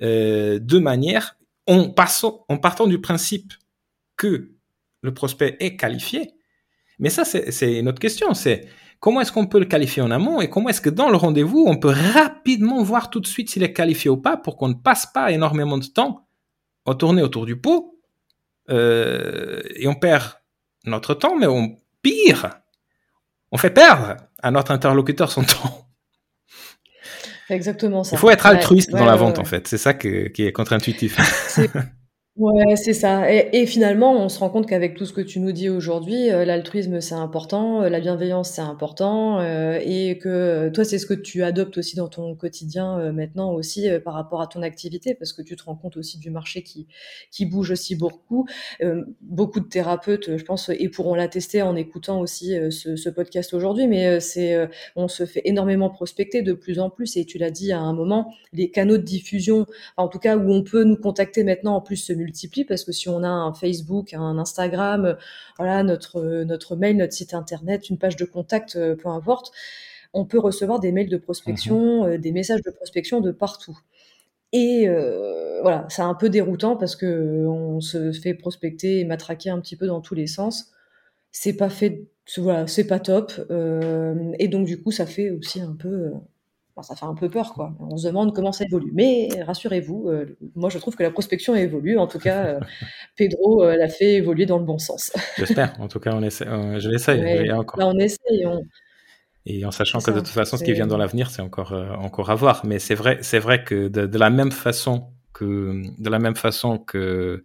[0.00, 1.36] euh, de manière
[1.66, 3.54] en passant, en partant du principe
[4.16, 4.52] que
[5.00, 6.34] le prospect est qualifié?
[7.00, 8.32] Mais ça, c'est une autre question.
[8.32, 8.68] C'est
[9.02, 11.64] Comment est-ce qu'on peut le qualifier en amont et comment est-ce que dans le rendez-vous,
[11.66, 14.74] on peut rapidement voir tout de suite s'il est qualifié ou pas pour qu'on ne
[14.74, 16.28] passe pas énormément de temps
[16.86, 17.98] à tourner autour du pot
[18.70, 20.34] euh, et on perd
[20.84, 22.60] notre temps, mais on pire,
[23.50, 25.88] on fait perdre à notre interlocuteur son temps.
[27.50, 28.14] Exactement ça.
[28.14, 31.18] Il faut être altruiste dans la vente en fait, c'est ça qui est contre-intuitif.
[32.36, 35.52] Ouais, c'est ça et finalement, on se rend compte qu'avec tout ce que tu nous
[35.52, 40.82] dis aujourd'hui, euh, l'altruisme, c'est important, euh, la bienveillance, c'est important, euh, et que, toi,
[40.82, 44.62] c'est ce que tu adoptes aussi dans ton quotidien, maintenant aussi, par rapport à ton
[44.62, 46.86] activité, parce que tu te rends compte aussi du marché qui
[47.30, 48.46] qui bouge aussi beaucoup.
[49.20, 53.86] beaucoup de thérapeutes, je pense et pourront l'attester en écoutant aussi, ce ce podcast aujourd'hui,
[53.86, 54.56] mais, c'est,
[54.96, 57.92] on se fait énormément prospecter de plus en plus et tu l'as dit à un
[57.92, 59.66] moment, les canaux de diffusion,
[59.98, 62.92] en tout cas où on peut nous contacter maintenant en plus se multiplie parce que
[62.92, 65.16] si on a un Facebook, un Instagram,
[65.58, 69.52] voilà, notre, notre mail, notre site internet, une page de contact, euh, peu importe,
[70.12, 72.12] on peut recevoir des mails de prospection, mhm.
[72.12, 73.78] euh, des messages de prospection de partout.
[74.52, 79.50] Et euh, voilà, c'est un peu déroutant parce que on se fait prospecter et matraquer
[79.50, 80.72] un petit peu dans tous les sens.
[81.30, 82.06] C'est pas fait,
[82.36, 83.32] voilà, c'est pas top.
[84.38, 86.12] et donc du coup, ça fait aussi un peu
[86.80, 87.74] ça fait un peu peur, quoi.
[87.80, 88.90] On se demande comment ça évolue.
[88.94, 91.98] Mais rassurez-vous, euh, moi je trouve que la prospection évolue.
[91.98, 92.60] En tout cas, euh,
[93.16, 95.12] Pedro euh, l'a fait évoluer dans le bon sens.
[95.36, 95.74] J'espère.
[95.80, 97.52] En tout cas, on essaie, je l'essaye.
[97.52, 97.78] encore.
[97.78, 98.46] Là, on essaye.
[99.44, 102.30] Et en sachant que de toute façon, ce qui vient dans l'avenir, c'est encore, encore
[102.30, 102.64] à voir.
[102.64, 106.78] Mais c'est vrai, c'est vrai que de, la même façon que, de la même façon
[106.78, 107.44] que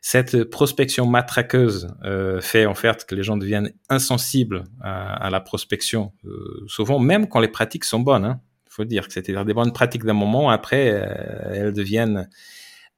[0.00, 6.12] cette prospection matraqueuse euh, fait en fait que les gens deviennent insensibles à, la prospection,
[6.24, 8.24] euh, souvent même quand les pratiques sont bonnes.
[8.24, 12.28] Hein, faut dire que c'était des bonnes pratiques d'un moment, après euh, elles deviennent.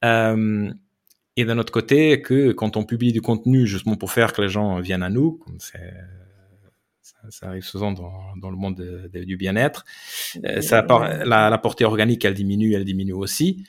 [0.03, 4.49] et d'un autre côté, que quand on publie du contenu justement pour faire que les
[4.49, 5.79] gens viennent à nous, comme ça,
[7.31, 8.77] ça, arrive souvent dans, dans le monde
[9.13, 9.85] du bien-être,
[10.61, 10.87] ça,
[11.25, 13.65] la, la portée organique elle diminue, elle diminue aussi.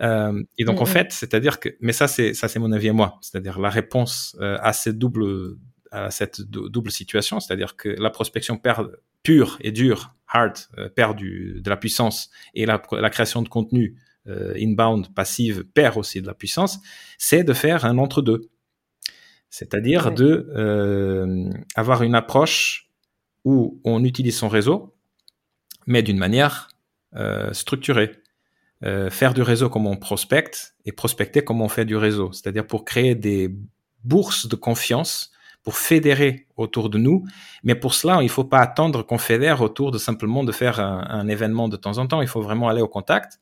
[0.00, 2.92] Euh, et donc en fait, c'est-à-dire que, mais ça c'est ça c'est mon avis à
[2.92, 5.56] moi, c'est-à-dire la réponse euh, à cette double
[5.92, 11.16] à cette double situation, c'est-à-dire que la prospection perd pure et dure, hard, euh, perd
[11.16, 16.26] du, de la puissance et la, la création de contenu inbound passive perd aussi de
[16.26, 16.80] la puissance,
[17.18, 18.50] c'est de faire un entre-deux,
[19.50, 22.88] c'est-à-dire de euh, avoir une approche
[23.44, 24.96] où on utilise son réseau,
[25.86, 26.68] mais d'une manière
[27.52, 28.23] structurée.
[28.84, 32.32] Euh, faire du réseau comme on prospecte et prospecter comme on fait du réseau.
[32.32, 33.50] C'est-à-dire pour créer des
[34.02, 35.32] bourses de confiance,
[35.62, 37.24] pour fédérer autour de nous.
[37.62, 40.78] Mais pour cela, il ne faut pas attendre qu'on fédère autour de simplement de faire
[40.80, 42.20] un, événement de temps en temps.
[42.20, 43.40] Il faut vraiment aller au contact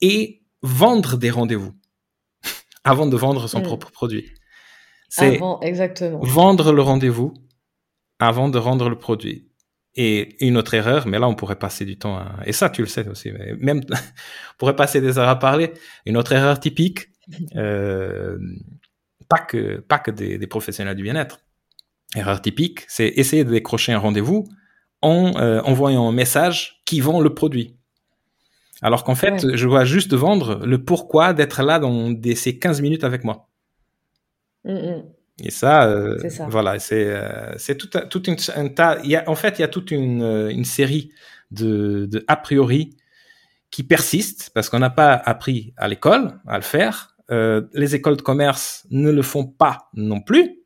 [0.00, 1.72] et vendre des rendez-vous
[2.84, 3.62] avant de vendre son mm.
[3.62, 4.32] propre produit.
[5.08, 6.18] C'est exactement.
[6.22, 7.32] vendre le rendez-vous
[8.18, 9.46] avant de vendre le produit.
[9.98, 12.36] Et une autre erreur, mais là on pourrait passer du temps à...
[12.44, 15.72] Et ça tu le sais aussi, mais même on pourrait passer des heures à parler.
[16.04, 17.08] Une autre erreur typique,
[17.56, 18.38] euh,
[19.28, 21.40] pas que, pas que des, des professionnels du bien-être.
[22.14, 24.46] Erreur typique, c'est essayer de décrocher un rendez-vous
[25.02, 27.76] en euh, envoyant un message qui vend le produit.
[28.82, 32.82] Alors qu'en fait, je vois juste vendre le pourquoi d'être là dans des, ces 15
[32.82, 33.48] minutes avec moi.
[34.64, 35.02] Mm, mm.
[35.42, 36.18] Et ça, euh,
[36.48, 38.98] voilà, c'est euh, c'est tout, tout une, un tas.
[39.04, 41.10] Il y a, en fait, il y a toute une, euh, une série
[41.50, 42.96] de, de a priori
[43.70, 47.16] qui persistent parce qu'on n'a pas appris à l'école à le faire.
[47.30, 50.60] Euh, les écoles de commerce ne le font pas non plus,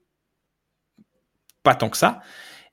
[1.64, 2.20] pas tant que ça.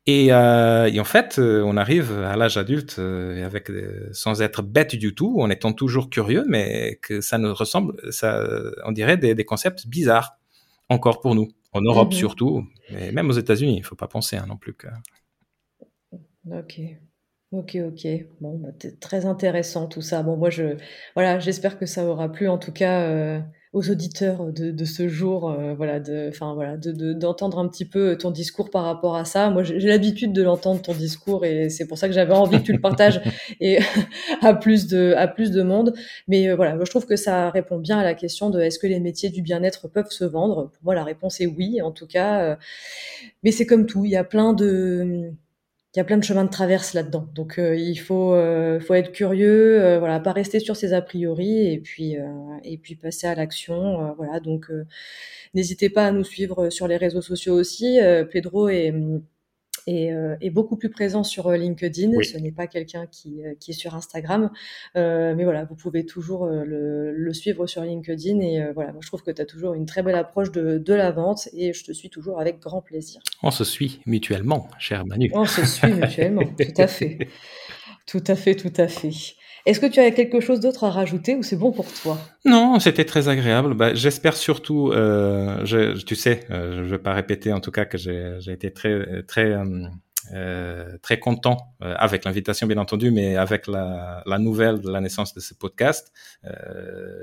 [0.05, 3.69] Et, euh, et en fait, on arrive à l'âge adulte avec
[4.13, 8.41] sans être bête du tout, en étant toujours curieux, mais que ça nous ressemble, ça,
[8.85, 10.37] on dirait des, des concepts bizarres
[10.89, 11.49] encore pour nous.
[11.73, 12.17] En Europe mhm.
[12.17, 14.87] surtout, mais même aux États-Unis, il ne faut pas penser hein, non plus que.
[16.49, 16.79] Ok.
[17.51, 18.07] Ok, ok.
[18.41, 20.21] Bon, bah, très intéressant tout ça.
[20.21, 20.77] Bon, moi, je,
[21.15, 23.39] voilà, j'espère que ça aura plu en tout cas euh,
[23.73, 28.31] aux auditeurs de, ce jour, euh, voilà, de, enfin voilà, d'entendre un petit peu ton
[28.31, 29.49] discours par rapport à ça.
[29.49, 32.63] Moi, j'ai l'habitude de l'entendre ton discours et c'est pour ça que j'avais envie que
[32.63, 33.21] tu le partages
[33.59, 33.79] et
[34.41, 35.93] à plus de à plus de monde.
[36.27, 38.87] Mais euh, voilà, je trouve que ça répond bien à la question de est-ce que
[38.87, 40.71] les métiers du bien-être peuvent se vendre?
[40.71, 42.41] Pour moi, la réponse est oui, en tout cas.
[42.41, 42.55] Euh,
[43.43, 45.31] mais c'est comme tout, il y a plein de
[45.95, 47.27] il y a plein de chemins de traverse là-dedans.
[47.33, 51.01] Donc euh, il faut, euh, faut être curieux, euh, voilà, pas rester sur ses a
[51.01, 52.15] priori et puis
[52.63, 54.13] et puis passer à l'action.
[54.17, 54.67] voilà, donc
[55.53, 57.99] n'hésitez pas à nous suivre sur les réseaux sociaux aussi.
[58.31, 58.93] Pedro est
[59.87, 62.11] est, euh, est, beaucoup plus présent sur euh, LinkedIn.
[62.21, 64.51] Ce n'est pas quelqu'un qui, euh, qui, est sur Instagram.
[64.95, 68.39] Mais voilà, vous pouvez toujours le, le, suivre sur LinkedIn.
[68.41, 70.93] Et voilà, moi, je trouve que tu as toujours une très belle approche de, de,
[70.93, 73.21] la vente et je te suis toujours avec grand plaisir.
[73.43, 75.31] On se suit mutuellement, cher Manu.
[75.33, 77.17] On se suit mutuellement, tout à fait.
[78.05, 79.11] Tout à fait, tout à fait.
[79.67, 82.17] Est-ce que tu as quelque chose d'autre à rajouter ou c'est bon pour toi?
[82.45, 83.73] Non, c'était très agréable.
[83.73, 85.61] Bah, J'espère surtout, euh,
[86.05, 89.23] tu sais, euh, je ne vais pas répéter en tout cas que j'ai été très
[89.23, 89.57] très
[90.33, 95.41] euh, très content avec l'invitation bien entendu, mais avec la, nouvelle de la naissance de
[95.41, 96.13] ce podcast.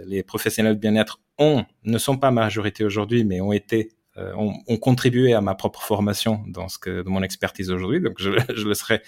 [0.05, 5.33] Les professionnels de bien-être ne sont pas majorité aujourd'hui, mais ont été ont, ont, contribué
[5.33, 8.03] à ma propre formation dans ce que de mon expertise aujourd'hui.
[8.03, 9.01] Donc je, je le serai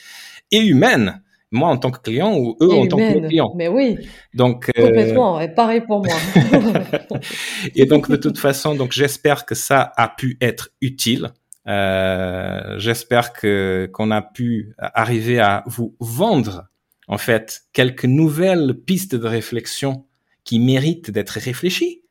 [0.51, 1.23] et humaine
[1.53, 3.53] moi en tant que client ou eux en tant que client.
[3.57, 3.99] Mais oui.
[4.35, 6.15] Donc euh, complètement, et pareil pour moi.
[7.75, 11.33] et donc de toute façon, donc j'espère que ça a pu être utile.
[11.69, 16.67] Euh, j'espère que qu'on a pu arriver à vous vendre
[17.09, 20.07] en fait quelques nouvelles pistes de réflexion
[20.45, 22.03] qui méritent d'être réfléchies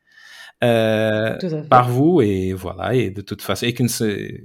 [0.64, 1.38] euh,
[1.70, 3.84] par vous et voilà et de toute façon et que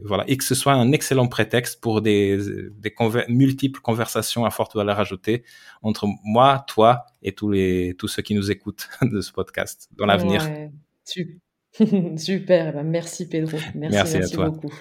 [0.04, 2.36] voilà et que ce soit un excellent prétexte pour des,
[2.72, 2.94] des
[3.28, 5.44] multiples conversations à forte valeur ajoutée
[5.82, 10.06] entre moi, toi et tous les tous ceux qui nous écoutent de ce podcast dans
[10.06, 10.42] l'avenir.
[12.16, 14.50] Super, eh ben, merci Pedro, merci, merci, merci à toi.
[14.50, 14.74] beaucoup.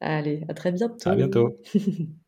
[0.00, 1.10] Allez, à très bientôt.
[1.10, 1.60] À bientôt.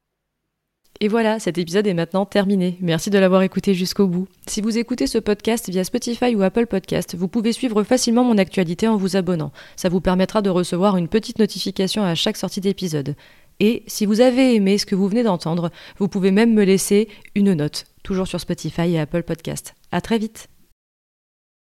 [1.00, 2.78] Et voilà, cet épisode est maintenant terminé.
[2.80, 4.28] Merci de l'avoir écouté jusqu'au bout.
[4.46, 8.38] Si vous écoutez ce podcast via Spotify ou Apple Podcast, vous pouvez suivre facilement mon
[8.38, 9.52] actualité en vous abonnant.
[9.76, 13.14] Ça vous permettra de recevoir une petite notification à chaque sortie d'épisode.
[13.60, 17.08] Et si vous avez aimé ce que vous venez d'entendre, vous pouvez même me laisser
[17.34, 19.74] une note, toujours sur Spotify et Apple Podcast.
[19.92, 20.48] À très vite.